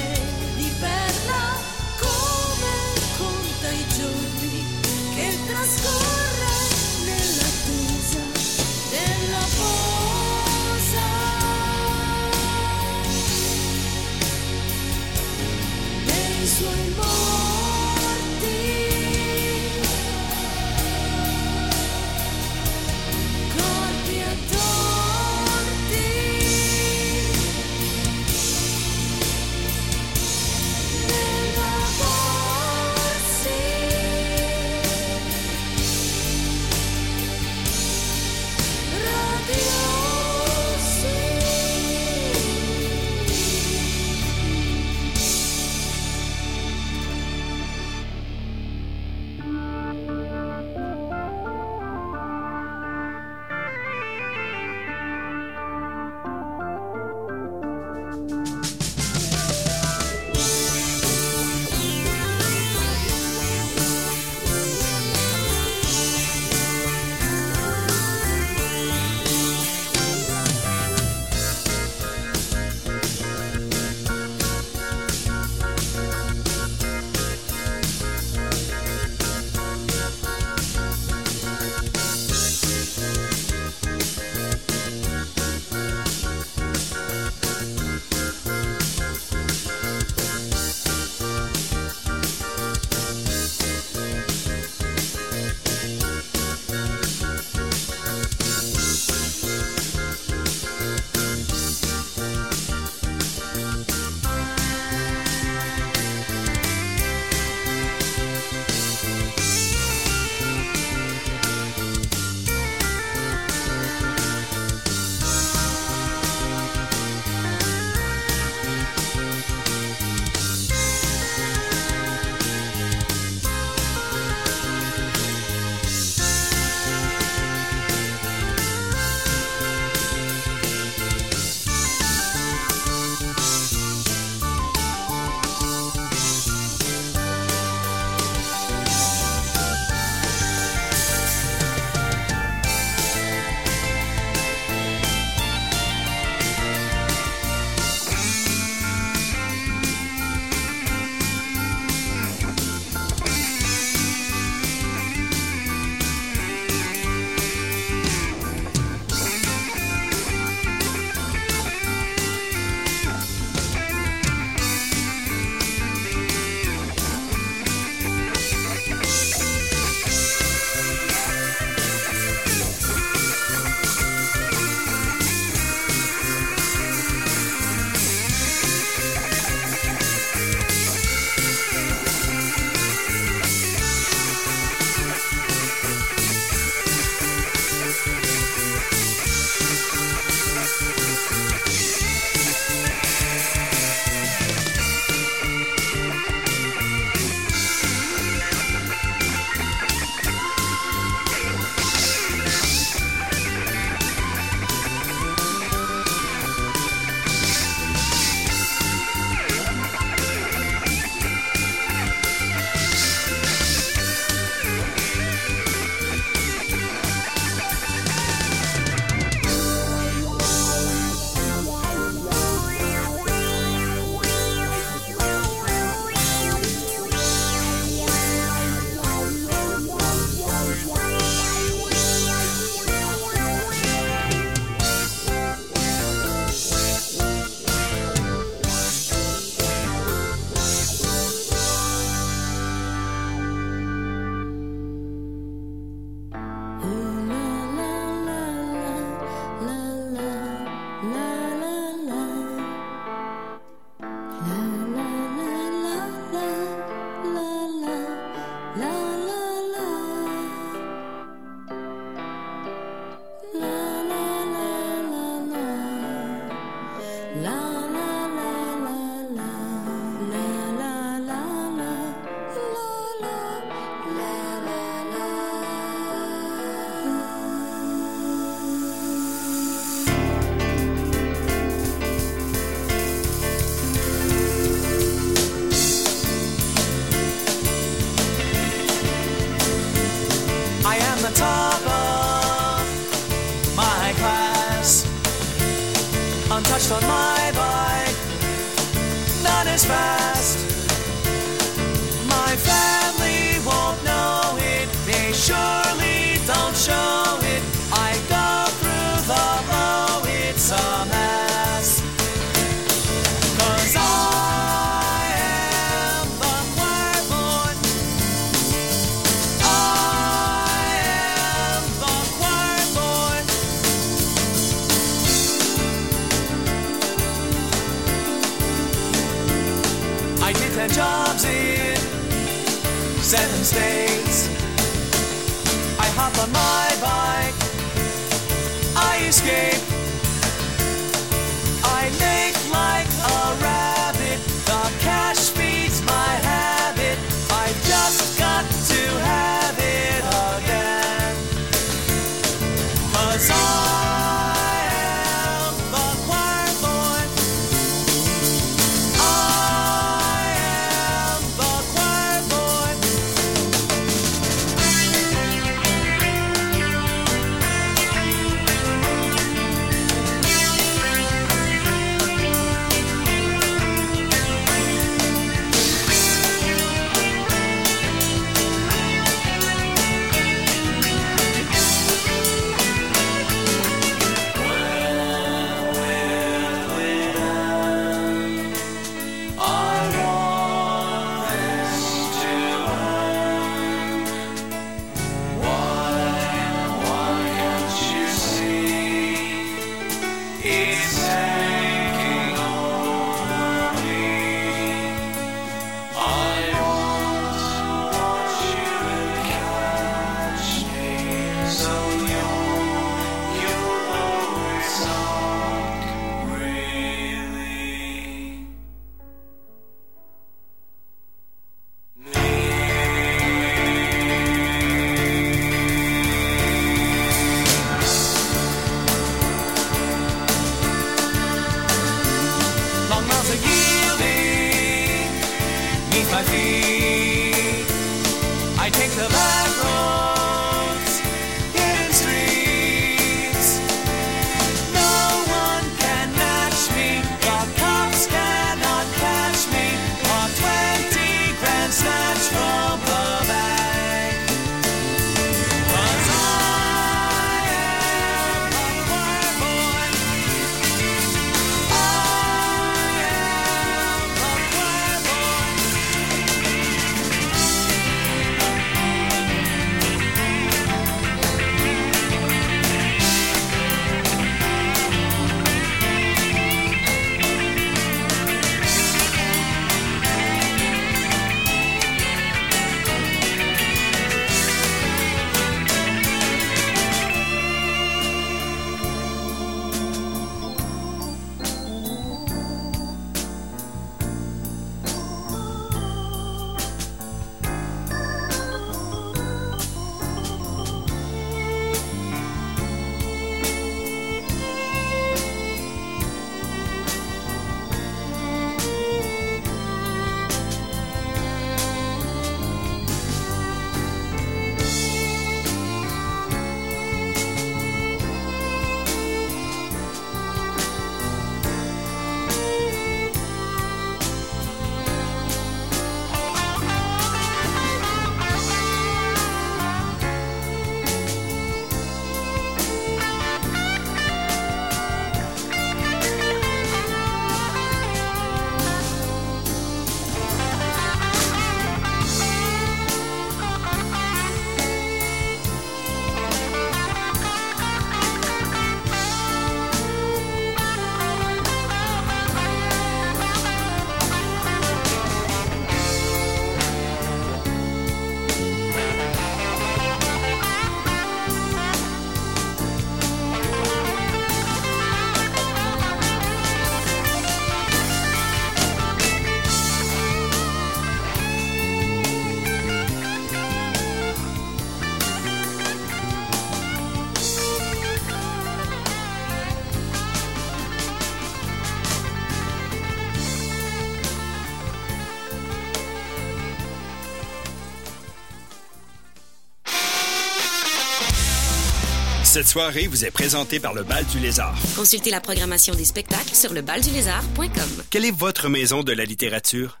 Soirée 592.74 593.06
vous 593.06 593.24
est 593.24 593.30
présentée 593.30 593.78
par 593.78 593.94
le 593.94 594.02
Bal 594.02 594.26
du 594.26 594.40
Lézard. 594.40 594.74
Consultez 594.96 595.30
la 595.30 595.40
programmation 595.40 595.94
des 595.94 596.04
spectacles 596.04 596.56
sur 596.56 596.72
lebaldulézard.com. 596.72 598.02
Quelle 598.10 598.24
est 598.24 598.36
votre 598.36 598.68
maison 598.68 599.04
de 599.04 599.12
la 599.12 599.24
littérature? 599.24 600.00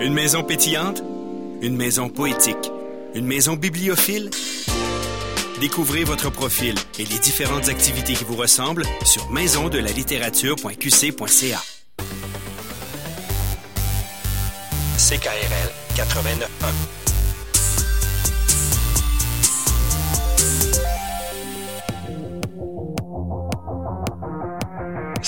Une 0.00 0.12
maison 0.12 0.42
pétillante? 0.42 1.04
Une 1.62 1.76
maison 1.76 2.08
poétique? 2.08 2.72
Une 3.14 3.26
maison 3.26 3.54
bibliophile? 3.54 4.28
Découvrez 5.60 6.02
votre 6.02 6.30
profil 6.30 6.74
et 6.98 7.04
les 7.04 7.20
différentes 7.20 7.68
activités 7.68 8.14
qui 8.14 8.24
vous 8.24 8.34
ressemblent 8.34 8.86
sur 9.04 9.30
maisondelalittérature.qc.ca. 9.30 11.62
CKRL 14.98 15.70
89.1. 15.94 16.99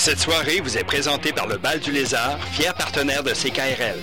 Cette 0.05 0.19
soirée 0.19 0.59
vous 0.59 0.77
est 0.77 0.83
présentée 0.83 1.33
par 1.33 1.47
le 1.47 1.59
Bal 1.59 1.79
du 1.79 1.93
Lézard, 1.93 2.37
fier 2.49 2.75
partenaire 2.75 3.23
de 3.23 3.31
CKRL. 3.31 4.01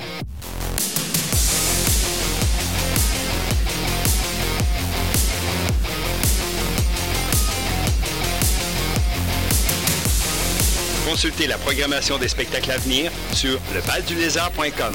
Consultez 11.05 11.47
la 11.47 11.57
programmation 11.57 12.17
des 12.17 12.29
spectacles 12.29 12.71
à 12.71 12.77
venir 12.77 13.11
sur 13.33 13.59
lebaldulézard.com. 13.75 14.93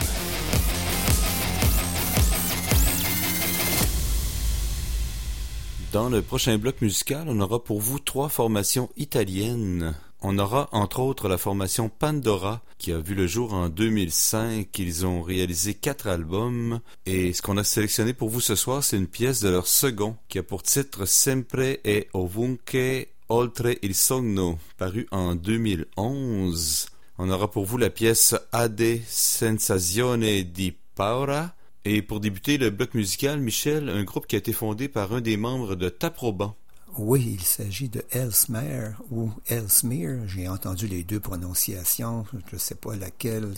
Dans 5.93 6.09
le 6.09 6.23
prochain 6.23 6.57
bloc 6.57 6.81
musical, 6.81 7.27
on 7.29 7.39
aura 7.41 7.63
pour 7.63 7.83
vous 7.83 7.99
trois 7.99 8.31
formations 8.31 8.89
italiennes. 8.97 9.95
On 10.27 10.39
aura 10.39 10.71
entre 10.73 11.01
autres 11.01 11.29
la 11.29 11.37
formation 11.37 11.91
Pandora 11.91 12.63
qui 12.79 12.93
a 12.93 12.99
vu 12.99 13.15
le 13.15 13.27
jour 13.27 13.53
en 13.53 13.69
2005. 13.69 14.67
Ils 14.79 15.05
ont 15.05 15.21
réalisé 15.21 15.75
quatre 15.75 16.07
albums 16.07 16.81
et 17.05 17.35
ce 17.35 17.43
qu'on 17.43 17.59
a 17.59 17.63
sélectionné 17.63 18.15
pour 18.15 18.31
vous 18.31 18.41
ce 18.41 18.55
soir, 18.55 18.83
c'est 18.83 18.97
une 18.97 19.07
pièce 19.07 19.43
de 19.43 19.51
leur 19.51 19.67
second 19.67 20.17
qui 20.31 20.39
a 20.39 20.43
pour 20.43 20.63
titre 20.63 21.05
Sempre 21.05 21.79
e 21.85 22.07
ovunque 22.15 23.09
oltre 23.29 23.77
il 23.83 23.95
sogno, 23.95 24.59
paru 24.79 25.07
en 25.11 25.35
2011. 25.35 26.87
On 27.19 27.31
aura 27.31 27.51
pour 27.51 27.67
vous 27.67 27.77
la 27.77 27.91
pièce 27.91 28.35
Ade 28.51 29.03
sensazione 29.07 30.43
di 30.51 30.75
paura 30.95 31.55
et 31.85 32.01
pour 32.01 32.21
débuter 32.21 32.57
le 32.57 32.71
bloc 32.71 32.95
musical, 32.95 33.41
Michel, 33.41 33.91
un 33.91 34.05
groupe 34.05 34.27
qui 34.27 34.37
a 34.37 34.39
été 34.39 34.55
fondé 34.55 34.89
par 34.89 35.13
un 35.13 35.21
des 35.21 35.37
membres 35.37 35.75
de 35.75 35.91
Taproban. 35.91 36.57
Oui, 36.97 37.39
il 37.41 37.43
s'agit 37.43 37.89
de 37.89 38.05
Ellesmere 38.13 38.95
ou 39.11 39.33
Ellesmere. 39.49 40.29
J'ai 40.29 40.49
entendu 40.49 40.87
les 40.87 41.03
deux 41.03 41.19
prononciations. 41.19 42.25
Je 42.47 42.55
ne 42.55 42.59
sais 42.59 42.77
pas 42.77 42.95
laquelle 42.95 43.53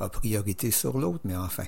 a 0.00 0.08
priorité 0.08 0.70
sur 0.70 0.98
l'autre, 0.98 1.20
mais 1.24 1.36
enfin. 1.36 1.64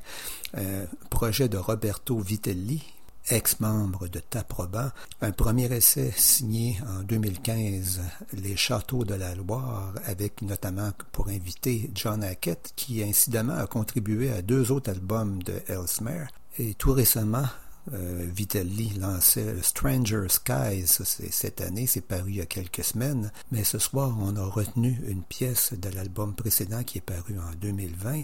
Euh, 0.57 0.87
projet 1.11 1.51
de 1.51 1.59
Roberto 1.59 2.19
Vitelli, 2.19 2.83
ex-membre 3.29 4.09
de 4.09 4.19
Taproban. 4.19 4.91
Un 5.21 5.33
premier 5.33 5.71
essai 5.71 6.11
signé 6.17 6.79
en 6.89 7.03
2015, 7.03 8.01
Les 8.33 8.57
Châteaux 8.57 9.05
de 9.05 9.15
la 9.15 9.35
Loire, 9.35 9.93
avec 10.07 10.41
notamment 10.41 10.91
pour 11.13 11.29
invité 11.29 11.91
John 11.95 12.25
Hackett, 12.25 12.73
qui 12.77 13.03
incidemment 13.03 13.59
a 13.59 13.67
contribué 13.67 14.31
à 14.31 14.41
deux 14.41 14.73
autres 14.73 14.91
albums 14.91 15.43
de 15.43 15.61
Ellesmere. 15.69 16.29
Et 16.59 16.73
tout 16.73 16.93
récemment, 16.93 17.47
euh, 17.93 18.27
Vitelli 18.35 18.91
lançait 18.99 19.57
Stranger 19.63 20.27
Skies 20.29 20.87
cette 21.31 21.61
année, 21.61 21.87
c'est 21.87 22.01
paru 22.01 22.31
il 22.31 22.37
y 22.37 22.41
a 22.41 22.47
quelques 22.47 22.85
semaines, 22.85 23.33
mais 23.51 23.65
ce 23.65 23.79
soir 23.79 24.17
on 24.21 24.37
a 24.37 24.45
retenu 24.45 25.01
une 25.09 25.23
pièce 25.23 25.73
de 25.73 25.89
l'album 25.91 26.35
précédent 26.35 26.83
qui 26.83 26.99
est 26.99 27.03
paru 27.03 27.37
en 27.39 27.55
2020, 27.61 28.23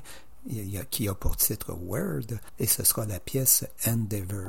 il 0.48 0.70
y 0.70 0.78
a- 0.78 0.84
qui 0.84 1.08
a 1.08 1.14
pour 1.14 1.36
titre 1.36 1.72
Word, 1.72 2.38
et 2.58 2.66
ce 2.66 2.84
sera 2.84 3.04
la 3.06 3.18
pièce 3.18 3.64
Endeavor. 3.86 4.46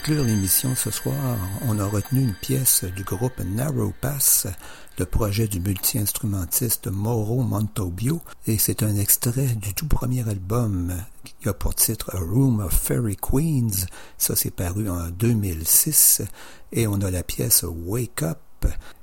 Conclure 0.00 0.24
l'émission 0.24 0.74
ce 0.74 0.90
soir, 0.90 1.36
on 1.68 1.78
a 1.78 1.84
retenu 1.84 2.22
une 2.22 2.32
pièce 2.32 2.84
du 2.84 3.04
groupe 3.04 3.38
Narrow 3.44 3.92
Pass, 4.00 4.46
le 4.98 5.04
projet 5.04 5.46
du 5.46 5.60
multi-instrumentiste 5.60 6.86
Mauro 6.86 7.42
Montobio, 7.42 8.22
et 8.46 8.56
c'est 8.56 8.82
un 8.82 8.96
extrait 8.96 9.48
du 9.56 9.74
tout 9.74 9.86
premier 9.86 10.26
album 10.26 10.94
qui 11.22 11.50
a 11.50 11.52
pour 11.52 11.74
titre 11.74 12.16
A 12.16 12.18
Room 12.18 12.60
of 12.60 12.72
Fairy 12.72 13.16
Queens. 13.16 13.88
Ça, 14.16 14.34
c'est 14.36 14.52
paru 14.52 14.88
en 14.88 15.10
2006, 15.10 16.22
et 16.72 16.86
on 16.86 17.02
a 17.02 17.10
la 17.10 17.22
pièce 17.22 17.66
Wake 17.68 18.22
Up. 18.22 18.38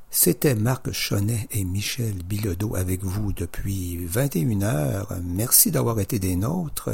C'était 0.10 0.56
Marc 0.56 0.92
Chonet 0.94 1.48
et 1.52 1.64
Michel 1.64 2.24
Bilodeau 2.24 2.76
avec 2.76 3.04
vous 3.04 3.34
depuis 3.34 3.98
21 4.04 4.64
heures. 4.64 5.14
Merci 5.24 5.70
d'avoir 5.70 6.00
été 6.00 6.18
des 6.18 6.36
nôtres. 6.36 6.90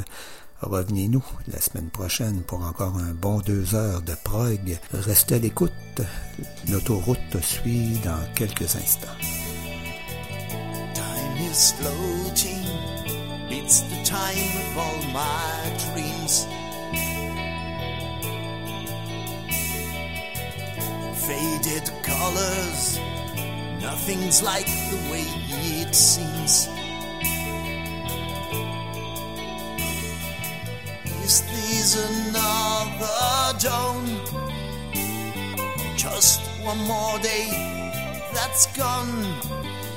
Revenez-nous 0.64 1.24
la 1.48 1.60
semaine 1.60 1.90
prochaine 1.90 2.42
pour 2.42 2.66
encore 2.66 2.98
un 2.98 3.14
bon 3.14 3.40
deux 3.40 3.76
heures 3.76 4.02
de 4.02 4.14
prog. 4.24 4.78
Restez 4.94 5.36
à 5.36 5.40
l'écoute. 5.40 5.72
L'autoroute 6.70 7.42
suit 7.42 7.98
dans 8.04 8.20
quelques 8.36 8.76
instants. 8.76 9.08
Time 10.94 11.38
is 11.52 11.74
floating, 11.74 12.66
it's 13.50 13.82
the 13.82 14.04
time 14.04 14.52
of 14.56 14.78
all 14.78 14.98
my 15.12 15.70
dreams. 15.92 16.48
Faded 21.28 21.92
colors, 22.04 23.00
nothing's 23.82 24.42
like 24.42 24.66
the 24.66 25.12
way 25.12 25.26
it 25.82 25.94
seems. 25.94 26.70
Is 31.24 31.42
this 31.44 31.96
another 31.96 33.58
dawn? 33.60 34.06
Just 35.96 36.42
one 36.62 36.80
more 36.80 37.18
day 37.20 37.48
that's 38.34 38.66
gone 38.76 39.24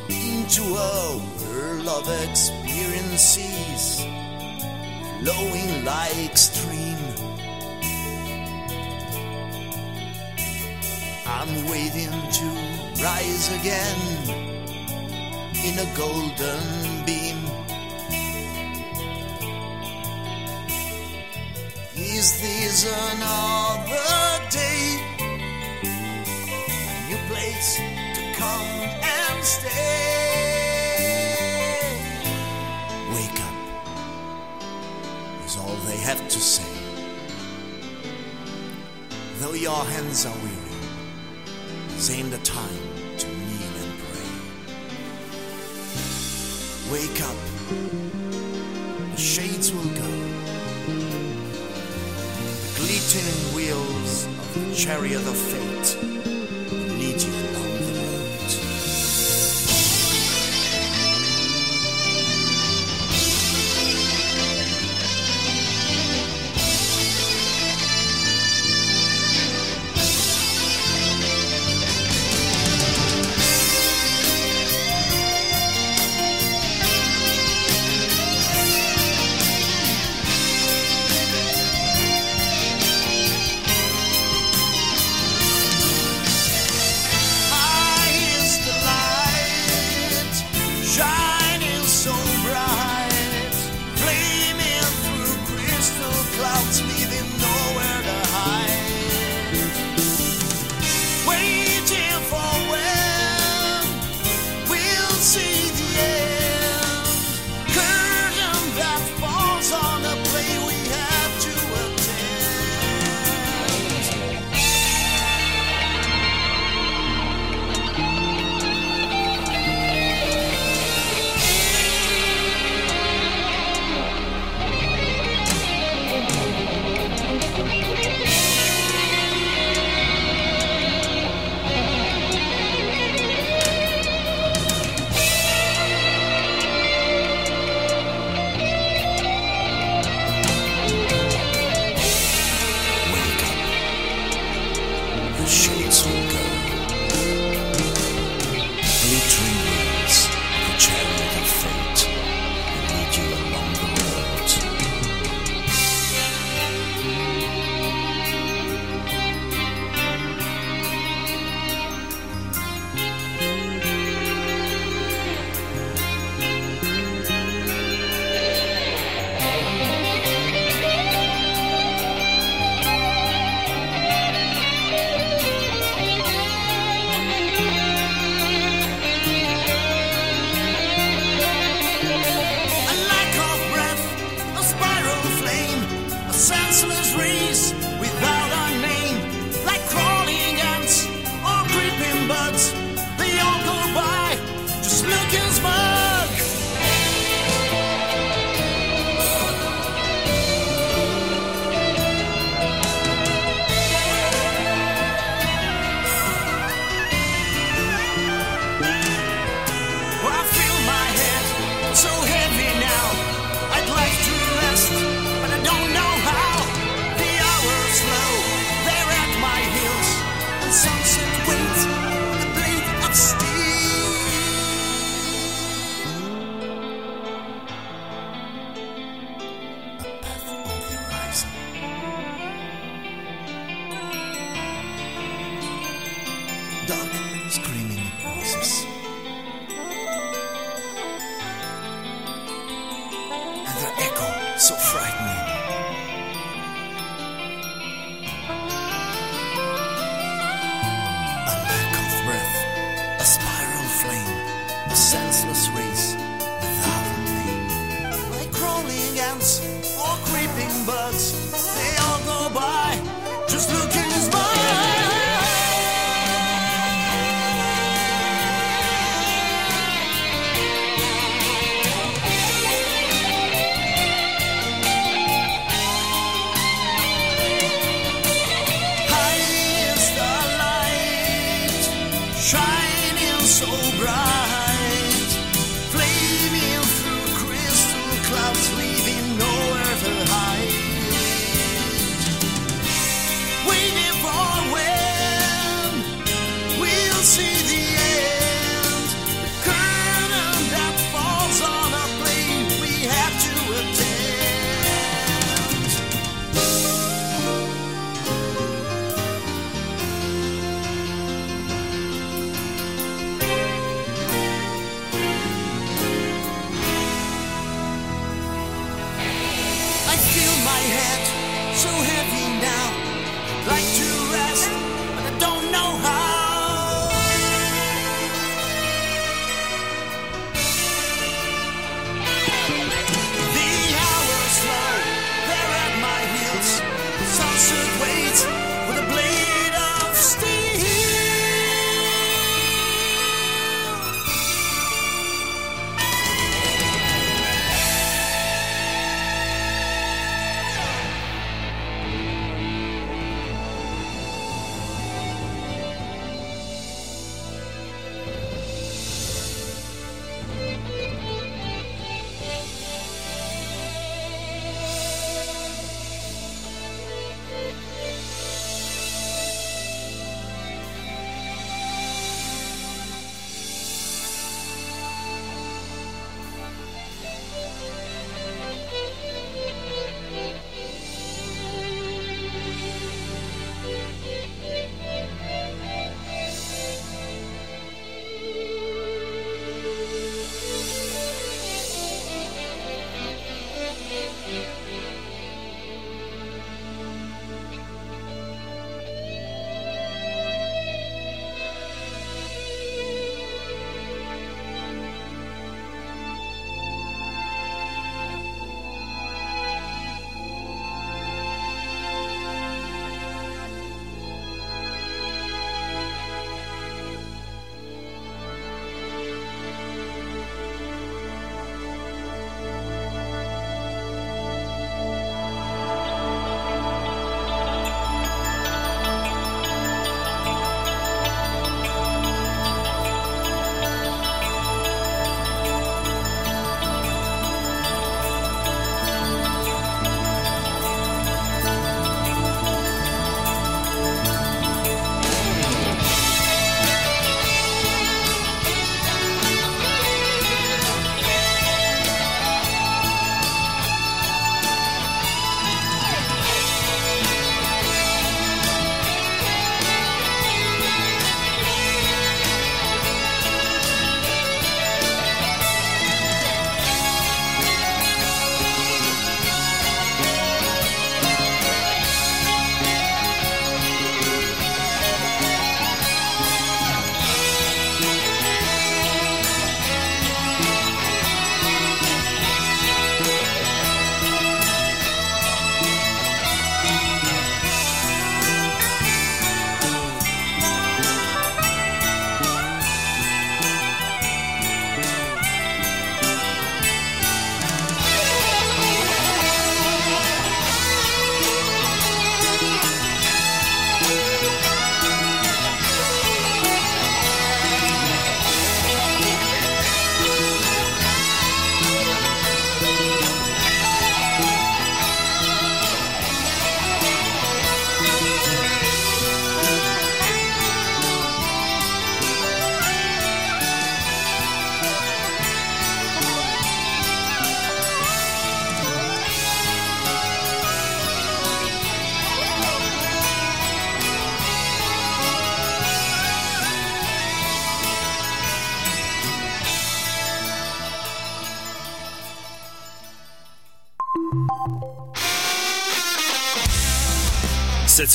into 0.09 0.63
a 0.63 1.21
world 1.43 1.89
of 1.89 2.07
experiences 2.29 4.07
flowing 5.27 5.85
like 5.85 6.37
stream. 6.37 6.99
I'm 11.27 11.53
waiting 11.69 12.15
to 12.39 12.47
rise 13.03 13.51
again 13.59 14.01
in 15.67 15.75
a 15.81 15.89
golden 15.97 17.05
beam. 17.05 17.66
Is 22.09 22.41
this 22.41 22.85
another 22.87 24.41
day? 24.49 24.99
A 25.83 27.09
new 27.09 27.19
place 27.29 27.77
to 28.15 28.23
come 28.39 28.89
and 29.03 29.45
stay. 29.45 29.73
Wake 33.13 33.41
up 33.43 33.59
is 35.45 35.57
all 35.57 35.77
they 35.85 35.99
have 35.99 36.29
to 36.29 36.39
say. 36.39 36.73
Though 39.41 39.55
your 39.55 39.85
hands 39.85 40.27
are 40.27 40.39
weary, 40.45 40.77
this 41.89 42.11
ain't 42.11 42.31
the 42.31 42.39
time 42.39 42.83
to 43.19 43.27
kneel 43.27 43.75
and 43.83 43.93
pray. 44.07 44.31
Wake 46.93 47.21
up, 47.21 47.37
the 49.11 49.21
shades 49.21 49.73
will 49.73 49.91
go. 49.95 50.36
The 52.87 52.93
glittering 52.93 53.55
wheels 53.57 54.27
of 54.27 54.55
the 54.55 54.75
chariot 54.77 55.27
of 55.27 55.37
fate. 55.37 55.97
Will 56.71 56.95
lead 56.95 57.21
you 57.21 57.76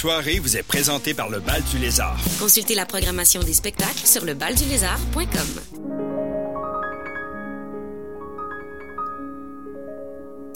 soirée 0.01 0.39
vous 0.39 0.57
est 0.57 0.63
présentée 0.63 1.13
par 1.13 1.29
le 1.29 1.39
Bal 1.39 1.61
du 1.69 1.77
Lézard. 1.77 2.17
Consultez 2.39 2.73
la 2.73 2.87
programmation 2.87 3.43
des 3.43 3.53
spectacles 3.53 4.07
sur 4.07 4.25
lebaldulézard.com. 4.25 5.61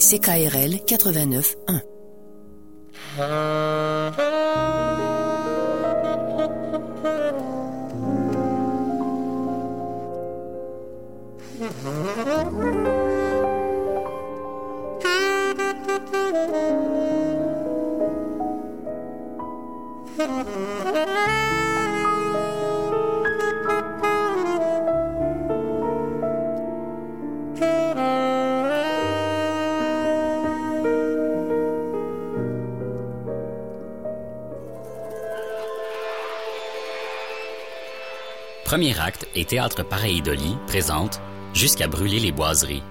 CKRL 0.00 0.80
89.1 0.84 1.80
Premier 38.76 39.00
acte 39.00 39.26
et 39.34 39.46
Théâtre 39.46 39.84
Pareidoli 39.84 40.54
présente 40.66 41.22
Jusqu'à 41.54 41.88
brûler 41.88 42.20
les 42.20 42.30
boiseries. 42.30 42.82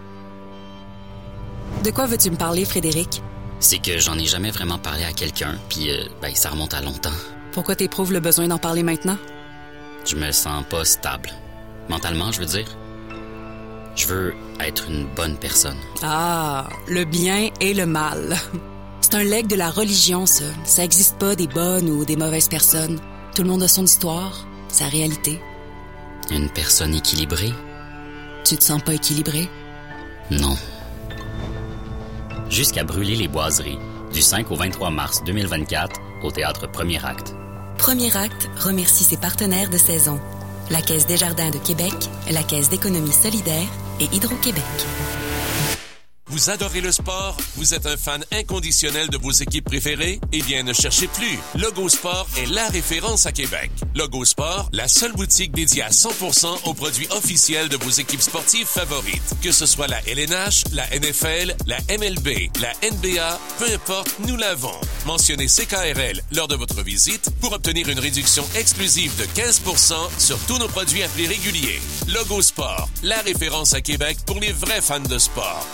De 1.83 1.91
quoi 1.91 2.07
veux-tu 2.07 2.31
me 2.31 2.37
parler, 2.37 2.65
Frédéric? 2.65 3.21
C'est 3.59 3.77
que 3.77 3.99
j'en 3.99 4.17
ai 4.17 4.25
jamais 4.25 4.49
vraiment 4.49 4.79
parlé 4.79 5.03
à 5.03 5.13
quelqu'un, 5.13 5.59
puis 5.69 5.91
euh, 5.91 6.07
ben, 6.23 6.33
ça 6.33 6.49
remonte 6.49 6.73
à 6.73 6.81
longtemps. 6.81 7.13
Pourquoi 7.51 7.75
t'éprouves 7.75 8.13
le 8.13 8.19
besoin 8.19 8.47
d'en 8.47 8.57
parler 8.57 8.81
maintenant? 8.81 9.19
Je 10.07 10.15
me 10.15 10.31
sens 10.31 10.65
pas 10.67 10.85
stable. 10.85 11.29
Mentalement, 11.87 12.31
je 12.31 12.39
veux 12.39 12.47
dire. 12.47 12.77
Je 13.95 14.07
veux 14.07 14.33
être 14.61 14.89
une 14.89 15.05
bonne 15.15 15.37
personne. 15.37 15.77
Ah, 16.01 16.67
le 16.87 17.05
bien 17.05 17.51
et 17.61 17.75
le 17.75 17.85
mal. 17.85 18.35
C'est 19.01 19.13
un 19.13 19.23
legs 19.23 19.45
de 19.45 19.55
la 19.55 19.69
religion, 19.69 20.25
ça. 20.25 20.45
Ça 20.63 20.83
existe 20.83 21.19
pas 21.19 21.35
des 21.35 21.45
bonnes 21.45 21.91
ou 21.91 22.05
des 22.05 22.15
mauvaises 22.15 22.49
personnes. 22.49 22.99
Tout 23.35 23.43
le 23.43 23.49
monde 23.49 23.61
a 23.61 23.67
son 23.67 23.83
histoire, 23.83 24.47
sa 24.67 24.87
réalité. 24.87 25.39
Une 26.31 26.49
personne 26.49 26.95
équilibrée? 26.95 27.53
Tu 28.43 28.57
te 28.57 28.63
sens 28.63 28.81
pas 28.81 28.93
équilibré? 28.93 29.47
Non. 30.31 30.57
Jusqu'à 32.49 32.83
brûler 32.83 33.15
les 33.15 33.27
boiseries, 33.27 33.77
du 34.11 34.21
5 34.21 34.49
au 34.51 34.55
23 34.55 34.89
mars 34.89 35.23
2024, 35.23 35.99
au 36.23 36.31
théâtre 36.31 36.67
Premier 36.71 37.03
Acte. 37.05 37.35
Premier 37.77 38.15
acte 38.17 38.49
remercie 38.57 39.03
ses 39.03 39.17
partenaires 39.17 39.69
de 39.69 39.77
saison. 39.77 40.19
La 40.71 40.81
Caisse 40.81 41.05
des 41.05 41.17
Jardins 41.17 41.51
de 41.51 41.59
Québec, 41.59 41.93
la 42.31 42.41
Caisse 42.41 42.69
d'économie 42.69 43.11
solidaire 43.11 43.67
et 43.99 44.05
Hydro-Québec. 44.05 44.63
Vous 46.35 46.49
adorez 46.49 46.81
le 46.81 46.91
sport? 46.91 47.37
Vous 47.55 47.73
êtes 47.73 47.85
un 47.85 47.95
fan 47.95 48.21
inconditionnel 48.33 49.07
de 49.07 49.17
vos 49.17 49.31
équipes 49.31 49.63
préférées? 49.63 50.19
Eh 50.33 50.41
bien, 50.41 50.63
ne 50.63 50.73
cherchez 50.73 51.07
plus. 51.07 51.39
Logo 51.57 51.87
Sport 51.87 52.27
est 52.37 52.47
la 52.47 52.67
référence 52.67 53.25
à 53.25 53.31
Québec. 53.31 53.71
Logo 53.95 54.25
Sport, 54.25 54.67
la 54.73 54.89
seule 54.89 55.13
boutique 55.13 55.53
dédiée 55.53 55.83
à 55.83 55.91
100% 55.91 56.65
aux 56.65 56.73
produits 56.73 57.07
officiels 57.11 57.69
de 57.69 57.77
vos 57.77 57.89
équipes 57.89 58.21
sportives 58.21 58.67
favorites. 58.67 59.33
Que 59.41 59.53
ce 59.53 59.65
soit 59.65 59.87
la 59.87 60.01
LNH, 60.09 60.65
la 60.73 60.85
NFL, 60.87 61.55
la 61.67 61.77
MLB, 61.97 62.49
la 62.59 62.73
NBA, 62.85 63.39
peu 63.57 63.73
importe, 63.73 64.13
nous 64.27 64.35
l'avons. 64.35 64.75
Mentionnez 65.05 65.47
CKRL 65.47 66.21
lors 66.33 66.49
de 66.49 66.55
votre 66.55 66.83
visite 66.83 67.29
pour 67.39 67.53
obtenir 67.53 67.87
une 67.87 67.99
réduction 67.99 68.43
exclusive 68.57 69.15
de 69.17 69.23
15% 69.39 69.93
sur 70.17 70.37
tous 70.47 70.57
nos 70.57 70.67
produits 70.67 71.03
à 71.03 71.07
prix 71.07 71.27
régulier. 71.27 71.79
Logo 72.13 72.41
Sport, 72.41 72.89
la 73.03 73.21
référence 73.21 73.73
à 73.73 73.79
Québec 73.79 74.17
pour 74.25 74.41
les 74.41 74.51
vrais 74.51 74.81
fans 74.81 74.99
de 74.99 75.17
sport. 75.17 75.65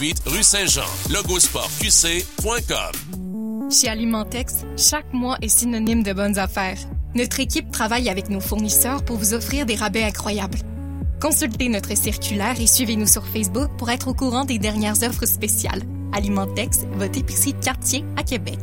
1028 0.00 0.22
rue 0.26 0.42
Saint-Jean. 0.42 0.86
Logosportqc.com. 1.10 3.70
Chez 3.70 3.88
Alimentex, 3.88 4.64
chaque 4.76 5.12
mois 5.12 5.36
est 5.42 5.48
synonyme 5.48 6.02
de 6.02 6.12
bonnes 6.12 6.38
affaires. 6.38 6.78
Notre 7.14 7.40
équipe 7.40 7.70
travaille 7.70 8.08
avec 8.08 8.28
nos 8.28 8.40
fournisseurs 8.40 9.04
pour 9.04 9.16
vous 9.16 9.34
offrir 9.34 9.66
des 9.66 9.74
rabais 9.74 10.04
incroyables. 10.04 10.58
Consultez 11.20 11.68
notre 11.68 11.96
circulaire 11.96 12.60
et 12.60 12.66
suivez-nous 12.66 13.08
sur 13.08 13.26
Facebook 13.26 13.70
pour 13.76 13.90
être 13.90 14.08
au 14.08 14.14
courant 14.14 14.44
des 14.44 14.58
dernières 14.58 15.02
offres 15.02 15.26
spéciales. 15.26 15.82
Alimentex, 16.12 16.80
votre 16.92 17.18
épicerie 17.18 17.54
de 17.54 17.64
quartier 17.64 18.04
à 18.16 18.22
Québec. 18.22 18.58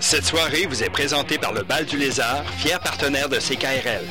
Cette 0.00 0.24
soirée 0.24 0.66
vous 0.66 0.82
est 0.82 0.90
présentée 0.90 1.38
par 1.38 1.52
le 1.52 1.62
Bal 1.62 1.86
du 1.86 1.96
Lézard, 1.96 2.44
fier 2.58 2.80
partenaire 2.80 3.28
de 3.28 3.36
CKRL. 3.36 4.04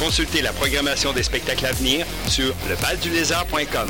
Consultez 0.00 0.42
la 0.42 0.52
programmation 0.52 1.12
des 1.12 1.24
spectacles 1.24 1.66
à 1.66 1.72
venir 1.72 2.06
sur 2.28 2.54
lebaldulézard.com. 2.68 3.88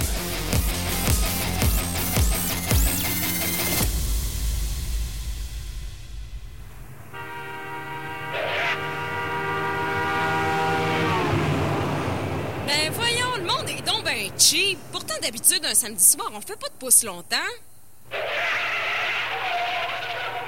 Ben 12.67 12.91
voyons, 12.93 13.37
le 13.37 13.43
monde 13.43 13.69
est 13.69 13.87
donc 13.87 14.03
ben 14.05 14.31
cheap. 14.39 14.79
Pourtant, 14.91 15.15
d'habitude, 15.21 15.61
un 15.65 15.75
samedi 15.75 16.03
soir, 16.03 16.31
on 16.33 16.41
fait 16.41 16.59
pas 16.59 16.69
de 16.69 16.75
pouce 16.79 17.05
longtemps. 17.05 17.37